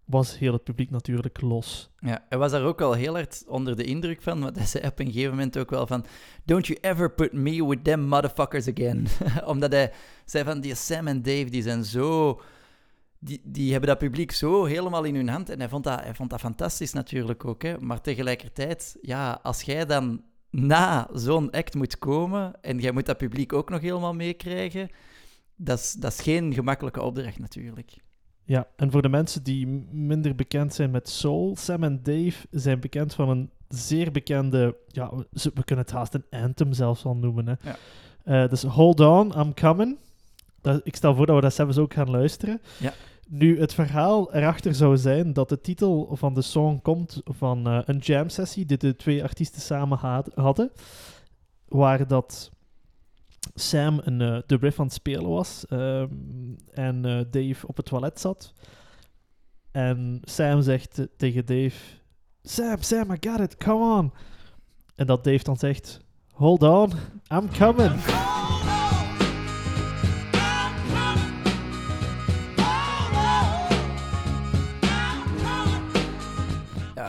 [0.04, 1.90] was heel het publiek natuurlijk los.
[1.98, 4.86] Ja, hij was daar ook wel heel hard onder de indruk van, want hij zei
[4.86, 6.04] op een gegeven moment ook wel van
[6.44, 9.06] Don't you ever put me with them motherfuckers again.
[9.52, 9.92] Omdat hij
[10.24, 12.40] zei van, die Sam en Dave, die zijn zo...
[13.24, 15.50] Die, die hebben dat publiek zo helemaal in hun hand.
[15.50, 17.62] En hij vond dat, hij vond dat fantastisch natuurlijk ook.
[17.62, 17.78] Hè.
[17.78, 23.16] Maar tegelijkertijd, ja, als jij dan na zo'n act moet komen en jij moet dat
[23.16, 24.88] publiek ook nog helemaal meekrijgen,
[25.56, 27.96] dat is, dat is geen gemakkelijke opdracht natuurlijk.
[28.44, 32.80] Ja, en voor de mensen die minder bekend zijn met soul, Sam en Dave zijn
[32.80, 37.46] bekend van een zeer bekende, ja, we kunnen het haast een anthem zelfs al noemen.
[37.46, 37.54] Hè.
[37.60, 37.76] Ja.
[38.24, 39.98] Eh, dus Hold On, I'm Coming.
[40.60, 42.60] Dat, ik stel voor dat we dat zelfs ook gaan luisteren.
[42.78, 42.92] Ja.
[43.28, 47.78] Nu, het verhaal erachter zou zijn dat de titel van de song komt van eh,
[47.84, 50.70] een jam sessie die de twee artiesten samen had- hadden,
[51.68, 52.50] waar dat
[53.54, 56.08] Sam een, eh, de riff aan het spelen was ehm,
[56.72, 58.52] en eh, Dave op het toilet zat.
[59.70, 61.76] En Sam zegt tegen Dave:
[62.42, 64.12] Sam, Sam, I got it, come on.
[64.94, 66.00] En dat Dave dan zegt:
[66.32, 66.92] Hold on,
[67.32, 68.00] I'm coming.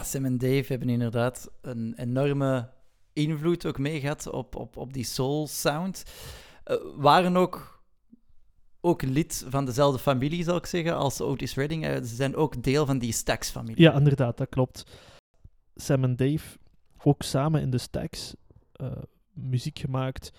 [0.06, 2.70] Sam en Dave hebben inderdaad een enorme
[3.14, 6.04] invloed ook mee gehad op, op, op die soul sound.
[6.64, 7.84] Eh, waren ook,
[8.82, 11.86] ook lid van dezelfde familie, zal ik zeggen, als Otis Redding.
[11.86, 13.82] Eh, ze zijn ook deel van die Stax-familie.
[13.82, 14.86] Ja, inderdaad, dat klopt.
[15.76, 16.58] Sam en Dave
[17.04, 18.36] ook samen in de Stacks
[18.72, 18.92] eh,
[19.34, 20.32] muziek gemaakt.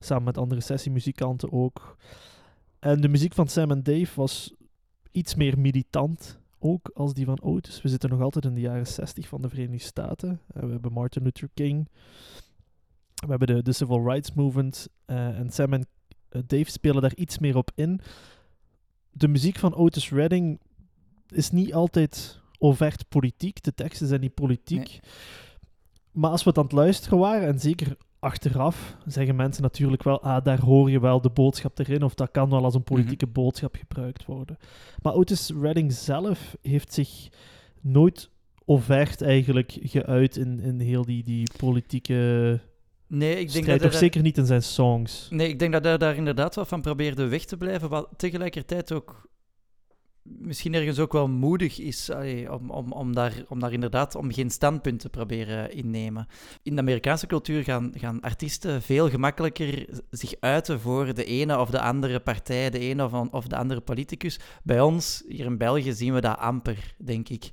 [0.00, 1.96] samen met andere sessiemuzikanten ook.
[2.78, 4.54] En de muziek van Sam en Dave was
[5.10, 7.82] iets meer militant ook als die van Otis.
[7.82, 10.40] We zitten nog altijd in de jaren 60 van de Verenigde Staten.
[10.54, 11.88] Eh, we hebben Martin Luther King.
[13.14, 14.88] We hebben de, de Civil Rights Movement.
[15.04, 15.86] eh, en Sam en
[16.28, 18.00] eh, Dave spelen daar iets meer op in.
[19.10, 20.60] De muziek van Otis Redding
[21.28, 23.62] is niet altijd overt politiek.
[23.62, 25.00] De teksten zijn niet politiek.
[26.12, 30.22] Maar als we het aan het luisteren waren, en zeker achteraf, zeggen mensen natuurlijk wel,
[30.22, 33.26] ah, daar hoor je wel de boodschap erin, of dat kan wel als een politieke
[33.26, 34.56] boodschap gebruikt worden.
[35.02, 37.28] Maar Otis Redding zelf heeft zich
[37.80, 38.30] nooit
[38.64, 42.60] overt eigenlijk geuit in, in heel die, die politieke
[43.06, 45.26] Nee, ik denk strijd, dat er- zeker niet in zijn songs.
[45.30, 48.92] Nee, ik denk dat hij daar inderdaad wel van probeerde weg te blijven, wat tegelijkertijd
[48.92, 49.28] ook
[50.24, 52.10] misschien ergens ook wel moedig is
[52.50, 56.26] om, om, om, daar, om daar inderdaad om geen standpunt te proberen innemen.
[56.62, 61.70] In de Amerikaanse cultuur gaan, gaan artiesten veel gemakkelijker zich uiten voor de ene of
[61.70, 64.40] de andere partij, de ene of, of de andere politicus.
[64.62, 67.50] Bij ons, hier in België, zien we dat amper, denk ik.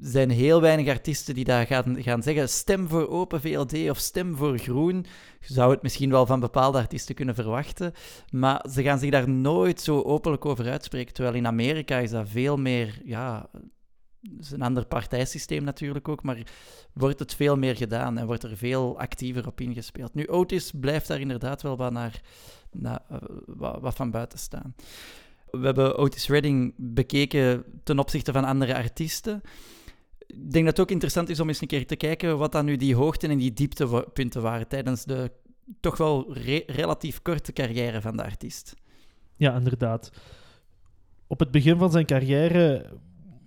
[0.00, 4.36] Zijn heel weinig artiesten die daar gaan, gaan zeggen stem voor Open VLD of stem
[4.36, 5.06] voor Groen.
[5.40, 7.92] Je zou het misschien wel van bepaalde artiesten kunnen verwachten,
[8.30, 11.14] maar ze gaan zich daar nooit zo openlijk over uitspreken.
[11.14, 13.50] Terwijl in Amerika is dat veel meer, ja,
[14.22, 16.38] het is een ander partijsysteem natuurlijk ook, maar
[16.92, 20.14] wordt het veel meer gedaan en wordt er veel actiever op ingespeeld.
[20.14, 22.20] Nu, Otis blijft daar inderdaad wel wat, naar,
[22.70, 24.74] naar, eh, wat van buiten staan.
[25.50, 29.40] We hebben Otis Redding bekeken ten opzichte van andere artiesten.
[30.26, 32.64] Ik denk dat het ook interessant is om eens een keer te kijken wat dan
[32.64, 35.30] nu die hoogte- en die dieptepunten waren tijdens de
[35.80, 38.74] toch wel re- relatief korte carrière van de artiest.
[39.36, 40.10] Ja, inderdaad.
[41.26, 42.86] Op het begin van zijn carrière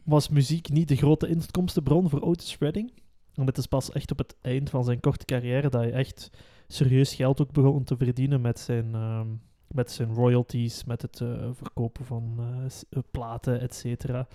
[0.03, 2.93] was muziek niet de grote inkomstenbron voor Otis Redding.
[3.33, 6.29] En het is pas echt op het eind van zijn korte carrière dat hij echt
[6.67, 9.27] serieus geld ook begon te verdienen met zijn, ehm,
[9.73, 14.27] met zijn royalties, met het eh, verkopen van eh, eh, platen, et cetera.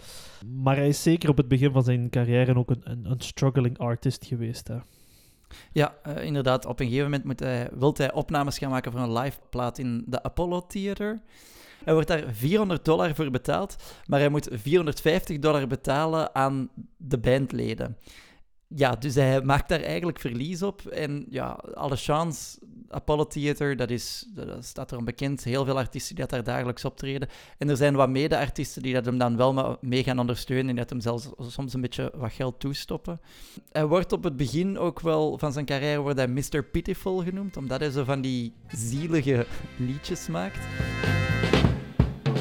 [0.46, 3.78] Maar hij is zeker op het begin van zijn carrière ook een, een, een struggling
[3.78, 4.68] artist geweest.
[4.68, 4.76] Hè.
[5.72, 6.66] Ja, inderdaad.
[6.66, 9.78] Op een gegeven moment moet hij, wil hij opnames gaan maken voor een live plaat
[9.78, 11.20] in de Apollo Theater.
[11.84, 17.18] Hij wordt daar 400 dollar voor betaald, maar hij moet 450 dollar betalen aan de
[17.18, 17.96] bandleden.
[18.74, 20.86] Ja, dus hij maakt daar eigenlijk verlies op.
[20.86, 25.44] En ja, alle chance, Apollo Theater, dat, is, dat staat erom bekend.
[25.44, 27.28] Heel veel artiesten die dat daar dagelijks optreden.
[27.58, 30.90] En er zijn wat mede-artiesten die dat hem dan wel mee gaan ondersteunen en dat
[30.90, 33.20] hem zelfs soms een beetje wat geld toestoppen.
[33.72, 36.64] Hij wordt op het begin ook wel van zijn carrière wordt hij Mr.
[36.64, 40.66] Pitiful genoemd, omdat hij zo van die zielige liedjes maakt.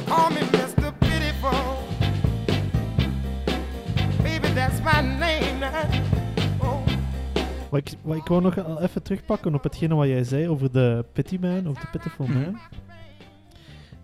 [0.06, 0.94] Call me Mr.
[0.94, 1.78] Pitiful.
[4.24, 6.07] Baby, that's my name.
[7.70, 11.06] Wat ik, wat ik wou nog even terugpakken op hetgene wat jij zei over de
[11.14, 12.40] Pity Man of de Pitiful Mhm.
[12.42, 12.58] Man.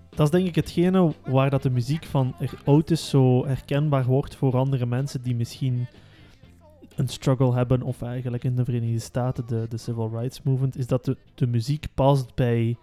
[0.10, 4.58] Dat is denk ik hetgene waar dat de muziek van Otis zo herkenbaar wordt voor
[4.58, 5.88] andere mensen die misschien
[6.96, 10.88] een struggle hebben, of eigenlijk in de Verenigde Staten de, de Civil Rights Movement, is
[10.88, 12.78] dat de, de muziek past bij,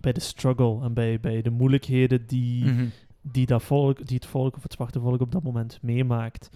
[0.00, 2.86] bij de struggle en bij, bij de moeilijkheden die, Mhm.
[3.22, 6.50] die, dat volk, die het volk of het zwarte volk op dat moment meemaakt.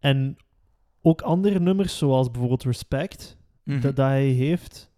[0.00, 0.36] En
[1.06, 3.80] ook andere nummers, zoals bijvoorbeeld Respect, Mhm.
[3.80, 4.90] dat, dat hij heeft.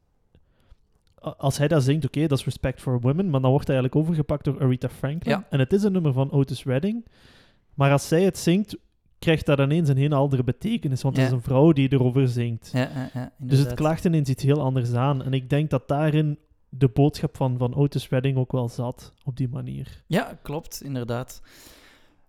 [1.37, 4.07] Als hij dat zingt, oké, dat is Respect for Women, maar dan wordt hij eigenlijk
[4.07, 5.33] overgepakt door Aretha Franklin.
[5.33, 5.47] Ja.
[5.51, 7.07] En het is een nummer van Otis Redding.
[7.75, 8.77] Maar als zij het zingt,
[9.19, 12.71] krijgt dat ineens een heel andere betekenis, want het is een vrouw die erover zingt.
[12.73, 15.23] Ja, Dus het klaagt ineens iets heel anders aan.
[15.23, 16.39] En ik denk dat daarin
[16.69, 20.03] de boodschap van, van Otis Redding ook wel zat, op die manier.
[20.07, 21.43] Ja, klopt, inderdaad.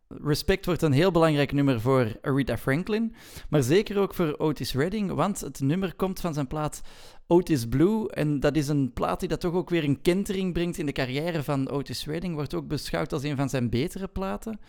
[0.08, 3.16] Respect wordt een heel belangrijk nummer voor Aretha Franklin,
[3.50, 6.82] maar zeker ook voor Otis Redding, want het nummer komt van zijn plaat
[7.28, 10.78] Otis Blue en dat is een plaat die dat toch ook weer een kentering brengt
[10.78, 14.60] in de carrière van Otis Redding, wordt ook beschouwd als een van zijn betere platen.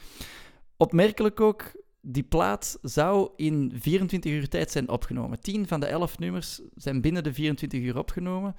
[0.76, 5.40] Opmerkelijk ook, die plaat zou in 24 uur tijd zijn opgenomen.
[5.40, 8.54] 10 van de 11 nummers zijn binnen de 24 uur opgenomen.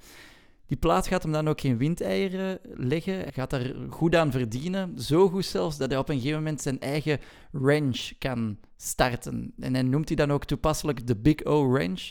[0.70, 3.14] Die plaat gaat hem dan ook geen windeieren leggen.
[3.14, 5.00] Hij gaat daar goed aan verdienen.
[5.00, 7.20] Zo goed zelfs dat hij op een gegeven moment zijn eigen
[7.52, 9.52] ranch kan starten.
[9.58, 12.10] En hij noemt hij dan ook toepasselijk de Big O Ranch,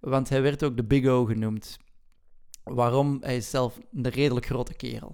[0.00, 1.78] want hij werd ook de Big O genoemd.
[2.64, 3.18] Waarom?
[3.20, 5.12] Hij is zelf een redelijk grote kerel.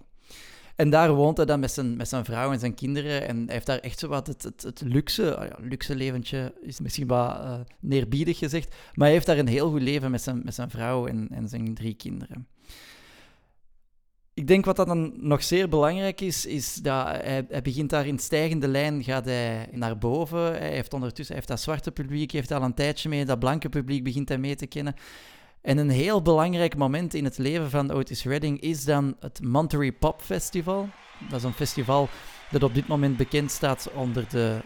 [0.77, 3.29] En daar woont hij dan met zijn, met zijn vrouw en zijn kinderen.
[3.29, 6.55] En hij heeft daar echt zo wat het, het, het luxe, ah ja, luxe leventje
[6.61, 8.69] is misschien wat eh, neerbiedig gezegd.
[8.69, 11.49] Maar hij heeft daar een heel goed leven met zijn, met zijn vrouw en, en
[11.49, 12.47] zijn drie kinderen.
[14.37, 18.19] Ik denk wat dat dan nog zeer belangrijk is, is dat hij, begint daar in
[18.19, 20.39] stijgende lijn, gaat hij naar boven.
[20.39, 24.05] Hij heeft ondertussen heeft dat zwarte publiek, heeft al een tijdje mee, dat blanke publiek
[24.05, 24.95] begint hij mee te kennen.
[25.61, 29.93] En een heel belangrijk moment in het leven van Otis Redding is dan het Monterey
[29.93, 30.89] Pop Festival.
[31.29, 32.09] Dat is een festival
[32.51, 34.61] dat op dit moment bekend staat onder de,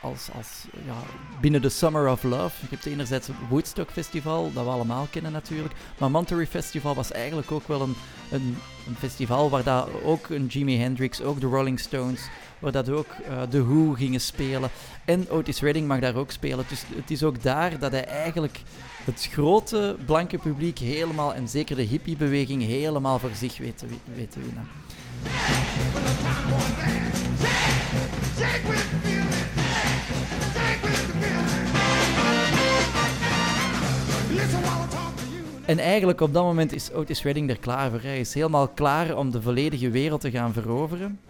[0.00, 0.96] als, als, ja,
[1.40, 2.54] binnen de Summer of Love.
[2.60, 5.74] Je hebt enerzijds het Woodstock Festival, dat we allemaal kennen natuurlijk.
[5.98, 7.94] Maar Monterey Festival was eigenlijk ook wel een,
[8.30, 12.28] een, een festival waar dat ook een Jimi Hendrix, ook de Rolling Stones,
[12.58, 14.70] waar dat ook eh, de Who gingen spelen.
[15.04, 16.64] En Otis Redding mag daar ook spelen.
[16.68, 18.62] Dus het is ook daar dat hij eigenlijk
[19.04, 24.30] het grote blanke publiek helemaal, en zeker de hippiebeweging, helemaal voor zich weet te, weet
[24.30, 24.68] te winnen.
[35.70, 38.00] En eigenlijk op dat moment is Otis Redding er klaar voor.
[38.00, 41.20] Hij is helemaal klaar om de volledige wereld te gaan veroveren.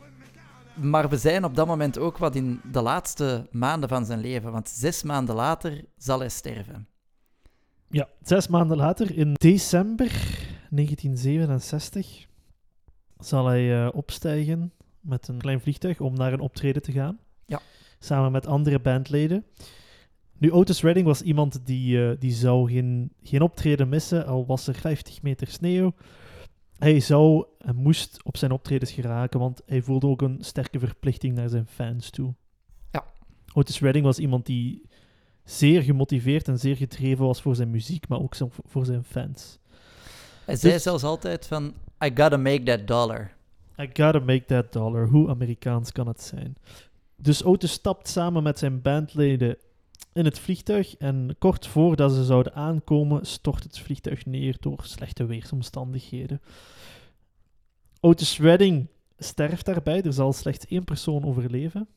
[0.74, 4.53] Maar we zijn op dat moment ook wat in de laatste maanden van zijn leven.
[4.53, 6.88] Want zes maanden later zal hij sterven.
[7.88, 10.11] Ja, zes maanden later, in december
[10.70, 12.26] 1967,
[13.18, 17.18] zal hij eh, opstijgen met een klein vliegtuig om naar een optreden te gaan.
[17.47, 17.61] Ja.
[17.99, 19.45] Samen met andere bandleden.
[20.41, 24.66] Nu, Otis Redding was iemand die, eh, die zou geen, geen optreden missen, al was
[24.66, 25.93] er 50 meter sneeuw.
[26.78, 31.34] Hij zou en moest op zijn optredens geraken, want hij voelde ook een sterke verplichting
[31.34, 32.34] naar zijn fans toe.
[32.91, 33.05] Ja.
[33.55, 34.82] Otis Redding was iemand die
[35.45, 38.34] zeer gemotiveerd en zeer gedreven was voor zijn muziek, maar ook
[38.64, 39.59] voor zijn fans.
[40.45, 41.74] Hij zei Dus- zelfs altijd van,
[42.05, 43.32] I gotta make that dollar.
[43.78, 45.09] I gotta make that dollar.
[45.09, 46.57] Hoe Amerikaans kan het zijn?
[47.16, 49.57] Dus Otis stapt samen met zijn bandleden
[50.12, 55.26] in het vliegtuig en kort voordat ze zouden aankomen, stort het vliegtuig neer door slechte
[55.26, 56.40] weersomstandigheden.
[58.00, 58.88] Otis Redding
[59.18, 60.02] sterft daarbij.
[60.02, 61.88] Er zal slechts één persoon overleven.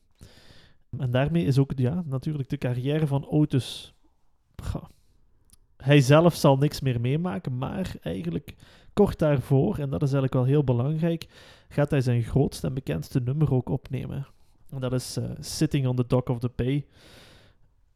[0.97, 3.93] En daarmee is ook ja, natuurlijk de carrière van Otis.
[4.55, 4.89] Ga.
[5.78, 8.55] Hij zelf zal niks meer meemaken, maar eigenlijk
[8.93, 11.28] kort daarvoor, en dat is eigenlijk wel heel belangrijk,
[11.70, 14.28] gaat hij zijn grootste en bekendste nummer ook opnemen.
[14.70, 16.86] En dat is eh, Sitting on the Dock of the Bay.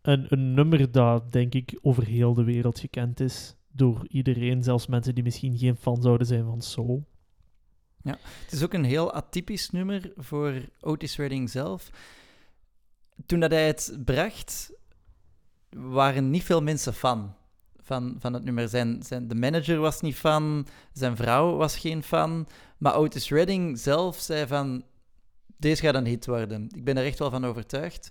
[0.08, 3.56] Een, nummer dat, denk ik, over heel de wereld gekend is.
[3.72, 7.08] Door iedereen, zelfs mensen die misschien geen fan zouden zijn van soul.
[8.04, 11.90] Het is ook een heel atypisch nummer voor Otis Redding zelf.
[13.26, 14.72] Toen dat hij het bracht,
[15.70, 17.36] waren niet veel mensen fan
[17.84, 18.70] van, van het nummer.
[18.70, 22.48] Zijn, zijn, de manager was niet fan, zijn vrouw was geen fan.
[22.78, 24.84] Maar Otis Redding zelf zei van,
[25.58, 26.70] deze gaat een hit worden.
[26.76, 28.10] Ik ben er echt wel van overtuigd.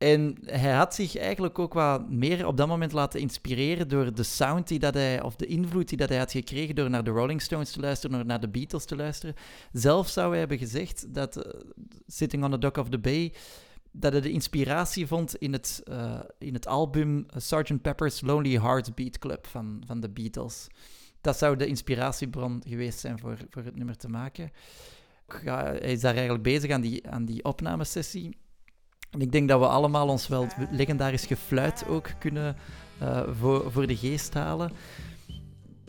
[0.00, 4.22] En hij had zich eigenlijk ook wat meer op dat moment laten inspireren door de
[4.22, 7.10] sound die dat hij, of de invloed die dat hij had gekregen door naar de
[7.10, 9.34] Rolling Stones te luisteren, door naar de Beatles te luisteren.
[9.72, 11.60] Zelf zou hij hebben gezegd dat eh,
[12.06, 13.32] Sitting on the Dock of the Bay,
[13.92, 17.82] dat hij de inspiratie vond in het, eh, in het album Sgt.
[17.82, 20.66] Pepper's Lonely Hearts Beat Club van, van de Beatles.
[21.20, 24.50] Dat zou de inspiratiebron geweest zijn voor, voor het nummer te maken.
[25.26, 28.36] Hij is daar eigenlijk bezig aan die, aan die opnamesessie.
[29.10, 32.56] En ik denk dat we allemaal ons wel het legendarisch gefluit ook kunnen
[32.98, 34.72] eh, voor, voor de geest halen.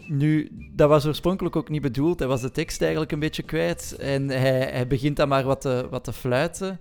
[0.08, 2.20] Nu, dat was oorspronkelijk ook niet bedoeld.
[2.20, 3.96] Hij was de tekst eigenlijk een beetje kwijt.
[4.00, 6.80] En hij, hij begint dan maar wat te, wat te fluiten.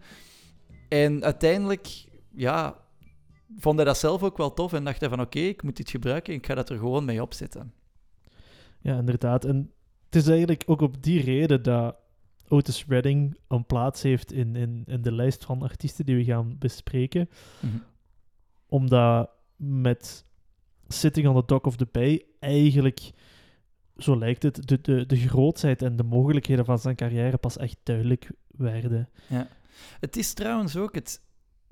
[0.88, 2.76] En uiteindelijk, ja,
[3.58, 4.72] vond hij dat zelf ook wel tof.
[4.72, 6.34] En dacht hij van, oké, ik moet dit gebruiken.
[6.34, 7.72] Ik ga dat er gewoon mee opzetten.
[8.80, 9.44] Ja, inderdaad.
[9.44, 9.72] En
[10.04, 11.96] het is eigenlijk ook op die reden dat
[12.50, 16.58] Otis Redding een plaats heeft in, in, in de lijst van artiesten die we gaan
[16.58, 17.28] bespreken.
[18.66, 20.24] Omdat met
[20.88, 23.10] Sitting on the Dock of the Bay eigenlijk,
[23.96, 27.76] zo lijkt het, de, de, de grootheid en de mogelijkheden van zijn carrière pas echt
[27.82, 29.08] duidelijk werden.
[30.00, 31.22] Het is trouwens ook het,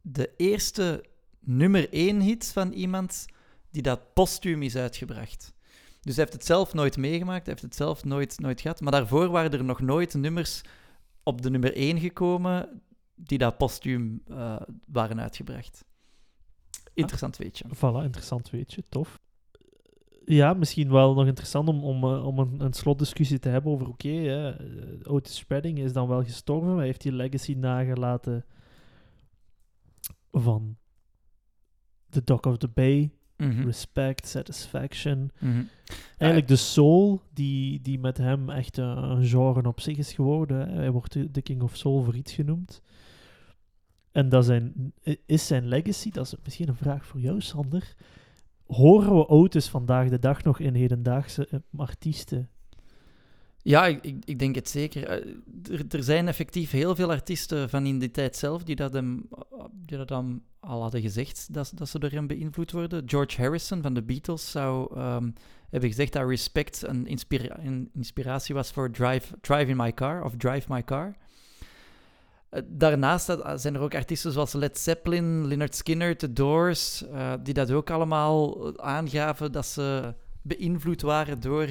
[0.02, 1.04] de eerste
[1.40, 3.26] nummer één hit van iemand
[3.70, 5.52] die dat postuum is uitgebracht.
[6.00, 8.80] Dus hij heeft het zelf nooit meegemaakt, hij heeft het zelf nooit, nooit gehad.
[8.80, 10.62] Maar daarvoor waren er nog nooit nummers
[11.22, 12.82] op de nummer één gekomen
[13.14, 15.84] die dat postuum eh, waren uitgebracht.
[16.94, 17.64] Interessant weetje.
[17.76, 19.20] Voilà, interessant weetje, tof.
[20.24, 23.88] Ja, misschien wel nog interessant om, om, eh, om een, een slotdiscussie te hebben over,
[23.88, 28.44] oké, hè, eh, Otis Redding is dan wel gestorven, maar heeft die legacy nagelaten
[30.32, 30.76] van
[32.08, 35.30] The Dock of the Bay, Mhm, Respect, Satisfaction.
[35.38, 35.62] mhm.
[36.16, 40.68] Eigenlijk de soul die, die met hem echt een, genre op zich is geworden.
[40.68, 42.82] Hij wordt de, King of Soul voor iets genoemd.
[44.12, 44.92] En dat zijn,
[45.26, 47.94] is zijn legacy, dat is misschien een vraag voor jou, Sander.
[48.66, 52.48] Horen we Otis vandaag de dag nog in hedendaagse eh, artiesten?
[53.68, 55.04] Ja, ik, ik, denk het zeker.
[55.06, 55.34] Eh,
[55.78, 59.28] Er, er zijn effectief heel veel artiesten van in die tijd zelf die dat hem,
[59.86, 60.10] dat
[60.60, 63.02] al hadden gezegd dat, dat ze door hem beïnvloed worden.
[63.06, 65.30] George Harrison van de Beatles zou ehm,
[65.70, 70.24] hebben gezegd dat Respect een, inspira- een inspiratie was voor Drive, Drive in My Car
[70.24, 71.16] of Drive My Car.
[72.48, 77.32] Eh, Daarnaast dat- zijn er ook artiesten zoals Led Zeppelin, Lynyrd Skynyrd, The Doors, eh,
[77.42, 81.68] die dat ook allemaal aangaven dat ze beïnvloed waren door,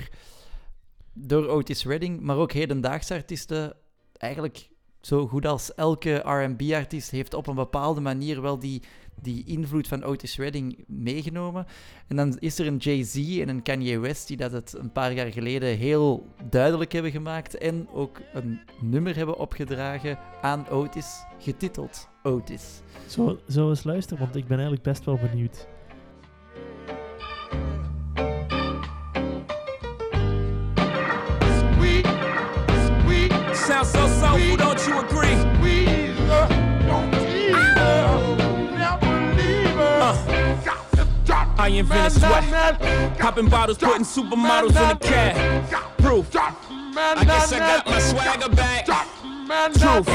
[1.17, 2.19] door Otis Redding.
[2.21, 3.73] Maar ook hedendaagse artiesten,
[4.17, 4.69] eigenlijk
[5.01, 8.81] zo goed als elke R&B-artiest heeft op een bepaalde manier wel die,
[9.21, 11.65] die invloed van Otis Redding meegenomen.
[12.07, 15.13] En dan is er een Jay-Z en een Kanye West die dat het een paar
[15.13, 22.07] jaar geleden heel duidelijk hebben gemaakt en ook een nummer hebben opgedragen aan Otis, getiteld
[22.23, 22.81] Otis.
[23.07, 25.67] Zo, zo eens luisteren, want ik ben eigenlijk best wel benieuwd.
[33.67, 35.35] Sweet, Sounds so soulful, don't you agree?
[35.55, 36.47] squeeze her,
[36.87, 38.35] don't tease her,
[38.77, 40.61] never leave her.
[40.65, 42.51] Got to drop, I invented man, sweat.
[42.51, 43.15] man, man.
[43.17, 45.69] Popping bottles, putting supermodels in the cab.
[45.71, 46.31] Got Proof.
[46.31, 48.01] drop, man, I guess I man, got my man.
[48.01, 48.87] swagger back.
[49.47, 50.07] Truth.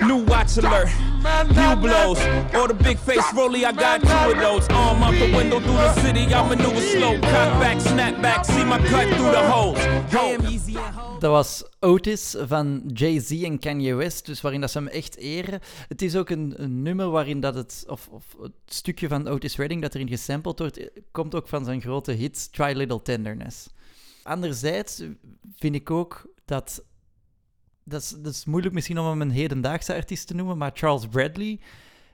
[0.00, 0.88] New watch alert.
[1.22, 2.18] Man, blows.
[2.54, 4.68] Or the big face rollie, I got two of those.
[4.68, 7.18] Arm out the window through the city, I maneuver slow.
[7.20, 9.78] Cut back, snap back, see my cut through the holes.
[10.10, 10.76] Damn, easy.
[11.18, 15.60] Dat was Otis van Jay-Z en Kanye West, dus waarin dat ze hem echt eren.
[15.88, 19.56] Het is ook een, een nummer waarin dat het, of, of het stukje van Otis
[19.56, 23.68] Redding dat erin gesampled wordt, eh, komt ook van zijn grote hit Try Little Tenderness.
[24.22, 25.02] Anderzijds
[25.56, 26.82] vind ik ook dat,
[27.90, 31.06] dat is, dat is moeilijk misschien om hem een hedendaagse artiest te noemen, maar Charles
[31.06, 31.60] Bradley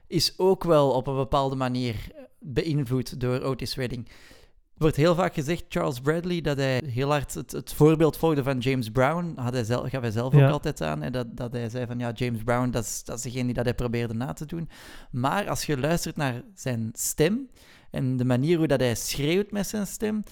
[0.07, 1.95] is ook wel op een bepaalde manier
[2.41, 4.09] beïnvloed door Otis Redding.
[4.09, 8.43] Er wordt heel vaak gezegd, Charles Bradley, dat hij heel hard het, het voorbeeld volgde
[8.43, 9.33] van James Brown.
[9.37, 10.45] Had hij zelf, gaf hij zelf Ja.
[10.47, 11.03] ook altijd aan.
[11.03, 13.55] En dat, dat hij zei van, ja, James Brown, dat is, dat is degene die
[13.55, 14.68] dat hij probeerde na te doen.
[15.11, 17.49] Maar als je luistert naar zijn stem
[17.91, 20.22] en de manier hoe dat hij schreeuwt met zijn stem,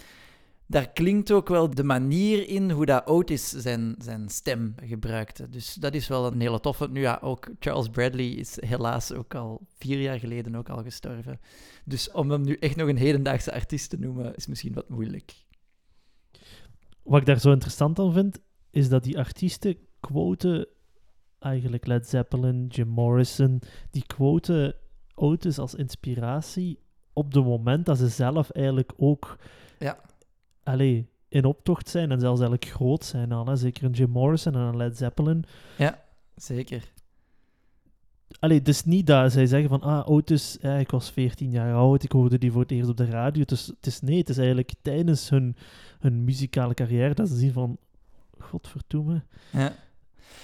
[0.66, 5.48] daar klinkt ook wel de manier in hoe dat Otis zijn, zijn stem gebruikte.
[5.48, 6.88] Dus dat is wel een hele toffe.
[6.88, 11.40] Nu ja, ook Charles Bradley is helaas ook al vier jaar geleden ook al gestorven.
[11.84, 15.34] Dus om hem nu echt nog een hedendaagse artiest te noemen, is misschien wat moeilijk.
[17.02, 18.38] Wat ik daar zo interessant aan vind,
[18.70, 20.68] is dat die artiesten quoten
[21.38, 24.74] eigenlijk Led Zeppelin, Jim Morrison, die quoten
[25.14, 26.78] Otis als inspiratie
[27.12, 29.38] op het moment dat ze zelf eigenlijk ook
[29.78, 29.98] Ja.
[30.64, 33.46] Allee, in optocht zijn en zelfs eigenlijk groot zijn al.
[33.46, 33.56] Hè?
[33.56, 35.44] Zeker een Jim Morrison en een Led Zeppelin.
[36.36, 36.92] Zeker.
[38.38, 41.74] Allee, het is niet dat zij zeggen van, ah, Otis, ja, ik was 14 jaar
[41.74, 43.44] oud, ik hoorde die voor het eerst op de radio.
[43.44, 45.56] Dus het is nee, het is eigenlijk tijdens hun,
[46.00, 47.78] hun muzikale carrière dat ze zien van,
[48.38, 49.22] godverdomme.
[49.52, 49.72] Ja.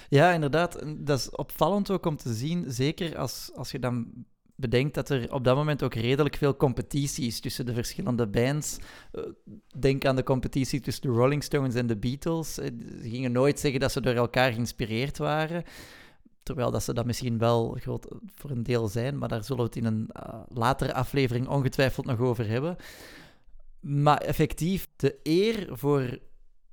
[0.09, 0.83] ja, inderdaad.
[0.97, 4.25] Dat is opvallend ook om te zien, zeker als, als je dan
[4.61, 8.77] bedenkt dat er op dat moment ook redelijk veel competitie is tussen de verschillende bands.
[9.11, 9.21] Eh,
[9.79, 12.57] Denk aan de competitie tussen de Rolling Stones en de Beatles.
[12.57, 12.67] Eh,
[13.01, 15.63] Ze gingen nooit zeggen dat ze door elkaar geïnspireerd waren.
[16.43, 19.67] Terwijl dat ze dat misschien wel groot, voor een deel zijn, maar daar zullen we
[19.67, 22.75] het in een eh, latere aflevering ongetwijfeld nog over hebben.
[23.79, 26.19] Maar effectief, de eer voor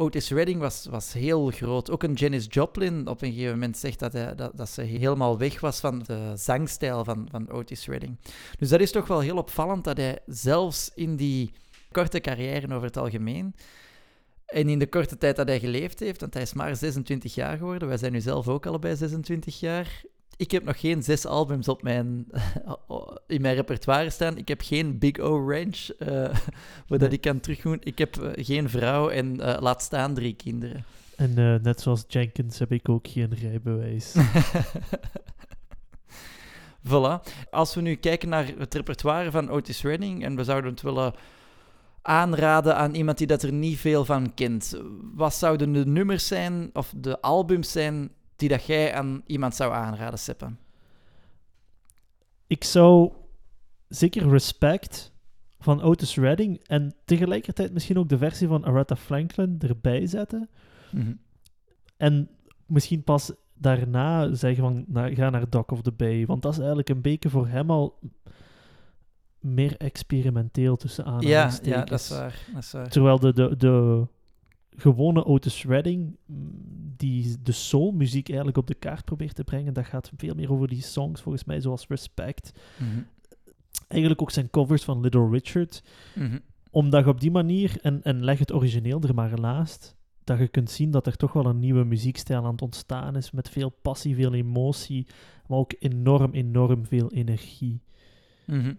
[0.00, 1.90] Otis Redding was, was heel groot.
[1.90, 5.38] Ook een Janis Joplin op een gegeven moment zegt dat, hij, dat, dat ze helemaal
[5.38, 8.16] weg was van de zangstijl van, van Otis Redding.
[8.58, 11.52] Dus dat is toch wel heel opvallend dat hij zelfs in die
[11.92, 13.54] korte carrière over het algemeen
[14.46, 17.56] en in de korte tijd dat hij geleefd heeft, want hij is maar 26 jaar
[17.56, 20.02] geworden, wij zijn nu zelf ook allebei 26 jaar.
[20.38, 22.26] Ik heb nog geen zes albums op mijn,
[23.26, 24.36] in mijn repertoire staan.
[24.36, 26.08] Ik heb geen Big O Ranch, eh
[26.88, 27.08] waar Nee.
[27.08, 27.76] ik kan terugdoen.
[27.80, 30.84] Ik heb eh, geen vrouw en eh, laat staan drie kinderen.
[31.16, 34.14] En net zoals Jenkins heb ik ook geen rijbewijs.
[36.88, 37.20] voilà.
[37.50, 41.14] Als we nu kijken naar het repertoire van Otis Redding en we zouden het willen
[42.02, 44.80] aanraden aan iemand die dat er niet veel van kent,
[45.14, 49.72] wat zouden de nummers zijn of de albums zijn die dat jij aan iemand zou
[49.72, 50.46] aanraden, Seppe?
[52.46, 53.12] ik zou
[53.88, 55.12] zeker Respect
[55.58, 60.48] van Otis Redding en tegelijkertijd misschien ook de versie van Aretha Franklin erbij zetten.
[60.92, 61.12] Mhm.
[61.96, 62.28] En
[62.66, 66.26] misschien pas daarna zeggen van na- ga naar Dock of the Bay.
[66.26, 67.98] Want dat is eigenlijk een beetje voor hem al
[69.40, 71.74] meer experimenteel tussen Ja, aanhalingstekens.
[71.74, 72.44] ja, dat is waar.
[72.54, 72.88] Dat is waar.
[72.88, 74.06] Terwijl de, de, de
[74.76, 76.67] gewone Otis Redding, mm,
[76.98, 80.68] die de soulmuziek eigenlijk op de kaart probeert te brengen, dat gaat veel meer over
[80.68, 82.52] die songs, volgens mij, zoals Respect.
[82.76, 83.02] Mhm.
[83.88, 85.82] Eigenlijk ook zijn covers van Little Richard.
[86.14, 86.38] Mhm.
[86.70, 90.48] Omdat je op die manier, en, en leg het origineel er maar naast, dat je
[90.48, 93.70] kunt zien dat er toch wel een nieuwe muziekstijl aan het ontstaan is, met veel
[93.82, 95.06] passie, veel emotie,
[95.46, 97.82] maar ook enorm, enorm veel energie.
[98.48, 98.74] Mhm.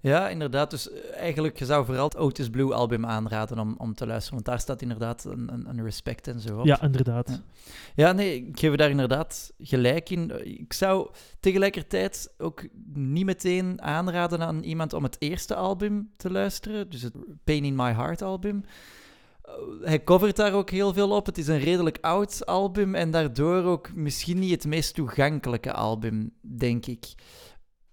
[0.00, 0.70] Ja, inderdaad.
[0.70, 4.34] Dus eh, eigenlijk, je zou vooral het Otis Blue album aanraden om, om te luisteren.
[4.34, 6.66] Want daar staat inderdaad een, een, een respect en zo op.
[6.66, 7.28] Ja, inderdaad.
[7.28, 7.40] Ja.
[7.94, 10.46] Ja, nee, ik geef daar inderdaad gelijk in.
[10.60, 11.10] Ik zou
[11.40, 16.90] tegelijkertijd ook niet meteen aanraden aan iemand om het eerste album te luisteren.
[16.90, 17.14] Dus het
[17.44, 18.64] Pain in My Heart album.
[19.46, 19.52] Uh,
[19.86, 21.26] Hij covert daar ook heel veel op.
[21.26, 26.30] Het is een redelijk oud album en daardoor ook misschien niet het meest toegankelijke album,
[26.40, 27.14] denk ik.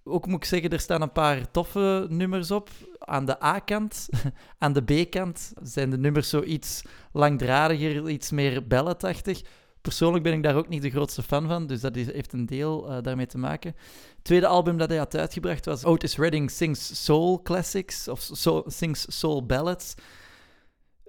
[0.04, 2.70] Ook moet ik zeggen, er staan een paar toffe nummers op.
[2.98, 4.08] Aan de A-kant,
[4.58, 6.82] aan de B-kant zijn de nummers zo iets
[7.12, 9.42] langdradiger, iets meer balladachtig.
[9.80, 12.90] Persoonlijk ben ik daar ook niet de grootste fan van, dus dat heeft een deel
[12.90, 13.74] eh, daarmee te maken.
[14.14, 18.28] Het tweede album dat hij had uitgebracht was Otis Redding Sings Soul Classics, of
[18.66, 19.94] Sings Soul Ballads.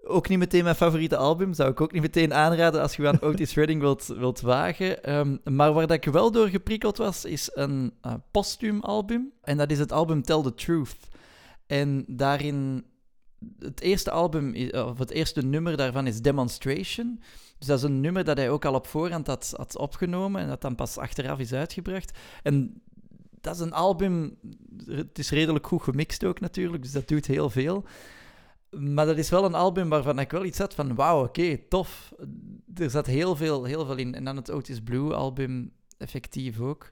[0.03, 3.21] Ook niet meteen mijn favoriete album, zou ik ook niet meteen aanraden als je aan
[3.29, 5.03] Otis Redding wilt, wilt wagen.
[5.03, 9.31] Ehm, maar waar dat ik wel door geprikkeld was, is een uh, postuum album.
[9.41, 10.95] En dat is het album Tell the Truth.
[11.67, 12.85] En daarin,
[13.59, 17.19] het eerste album, i- of het eerste nummer daarvan is Demonstration.
[17.57, 20.47] Dus dat is een nummer dat hij ook al op voorhand had, had opgenomen en
[20.47, 22.17] dat dan pas achteraf is uitgebracht.
[22.43, 22.81] En
[23.41, 24.37] dat is een album,
[24.85, 27.83] het is redelijk goed gemixt ook natuurlijk, dus dat doet heel veel.
[28.79, 32.13] Maar dat is wel een album waarvan ik wel iets had van, wauw, oké, tof.
[32.75, 34.15] Er zat heel veel, heel veel in.
[34.15, 36.91] En dan het Otis Blue album, effectief ook.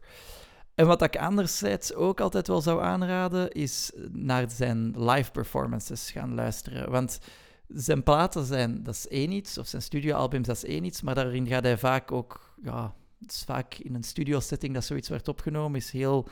[0.75, 6.33] En wat ik anderzijds ook altijd wel zou aanraden, is naar zijn live performances gaan
[6.33, 6.91] luisteren.
[6.91, 7.19] Want
[7.67, 11.15] zijn platen zijn, dat is één iets, of zijn studioalbums, dat is één iets, maar
[11.15, 15.27] daarin gaat hij vaak ook, ja, het is vaak in een studiosetting dat zoiets werd
[15.27, 16.27] opgenomen, is heel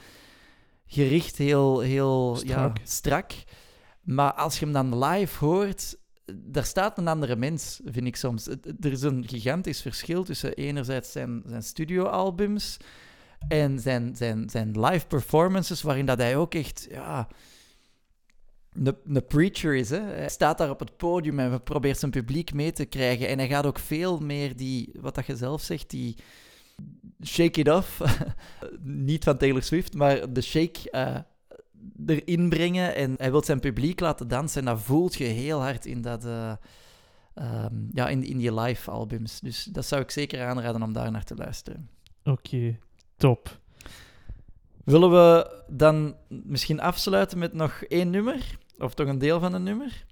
[0.85, 3.31] gericht, heel, heel Ja, Strak.
[4.07, 5.97] Maar als je hem dan live hoort,
[6.33, 8.47] daar staat een andere mens, vind ik soms.
[8.79, 12.77] Er is een gigantisch verschil tussen enerzijds zijn, zijn studioalbums
[13.47, 17.27] en zijn, zijn, zijn live performances, waarin dat hij ook echt, ja,
[18.73, 19.89] een, een preacher is.
[19.89, 19.99] Hè?
[19.99, 23.27] Hij staat daar op het podium en probeert zijn publiek mee te krijgen.
[23.27, 26.15] En hij gaat ook veel meer die, wat dat je zelf zegt, die
[27.23, 28.01] shake it off.
[28.81, 31.17] Niet van Taylor Swift, maar de shake eh,
[32.05, 32.95] erin brengen.
[32.95, 34.59] En hij wil zijn publiek laten dansen.
[34.59, 36.51] En dat voelt je heel hard in, dat, eh,
[37.33, 39.39] ehm, ja, in, in die live albums.
[39.39, 41.89] Dus dat zou ik zeker aanraden om daar naar te luisteren.
[42.23, 42.77] Oké,
[43.17, 43.59] top.
[44.83, 48.57] Willen we dan misschien afsluiten met nog één nummer?
[48.77, 50.05] Of toch een deel van een nummer?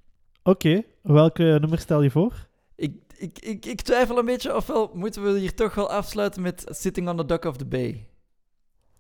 [0.43, 2.47] Oké, welke nummer stel je voor?
[2.75, 6.65] Ik, ik, ik, ik twijfel een beetje, ofwel moeten we hier toch wel afsluiten met
[6.69, 8.07] Sitting on the Dock of the Bay.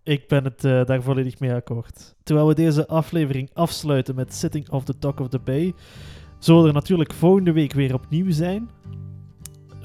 [0.05, 2.15] Ik ben het eh, daar volledig mee akkoord.
[2.23, 5.73] Terwijl we deze aflevering afsluiten met Sitting off the Dock of the Bay,
[6.39, 8.69] zullen we er natuurlijk volgende week weer opnieuw zijn.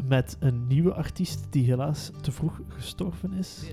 [0.08, 3.70] Met een nieuwe artiest die helaas te vroeg gestorven is.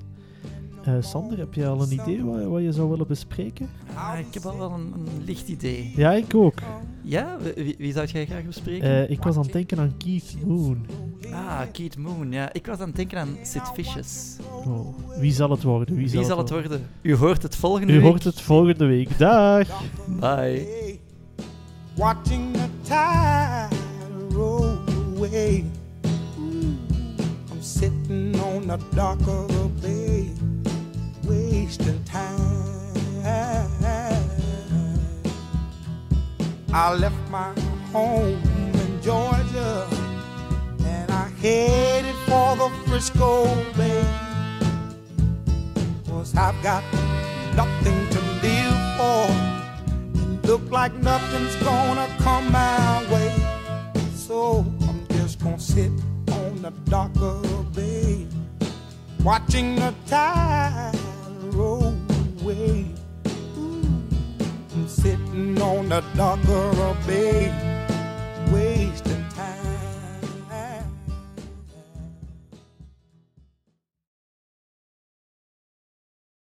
[0.88, 3.70] Eh, Sander, heb je al een idee wat, wat je zou willen bespreken?
[3.94, 5.94] Ah, ik heb al wel een, een licht idee.
[5.96, 6.54] Ja, ik ook.
[7.02, 7.38] Ja?
[7.56, 8.90] Wie, wie zou jij graag bespreken?
[8.90, 10.86] Eh, ik was aan het denken aan Keith Moon.
[11.32, 12.32] ah, Keith Moon.
[12.32, 14.36] Ja, ik was aan het denken aan Sid Vicious.
[14.66, 14.88] Oh,
[15.20, 15.96] wie zal het worden?
[15.96, 16.88] Wie, Wie zal het worden?
[17.02, 18.06] U hoort het volgende U week.
[18.06, 19.18] hoort het volgende week.
[19.18, 19.68] Dag!
[20.20, 21.00] Bye.
[21.96, 23.76] watching the tide
[24.36, 24.78] roll
[25.16, 25.64] away.
[27.52, 29.77] I'm sitting on the dock of the
[31.28, 32.58] wasting time.
[36.74, 37.54] I left my
[37.92, 38.42] home
[38.74, 39.88] in Georgia
[40.86, 44.06] and I headed for the Frisco Bay.
[46.08, 46.84] Cause I've got
[47.56, 50.48] nothing to live for.
[50.48, 53.34] Look like nothing's gonna come my way.
[54.14, 55.92] So I'm just gonna sit
[56.32, 58.28] on the dock of the bay,
[59.24, 61.17] watching the tide
[61.60, 62.86] away.
[63.24, 64.78] Mm.
[64.78, 64.88] Ooh.
[64.88, 67.52] Sitting on the dock of a bay,
[68.52, 69.17] wasting.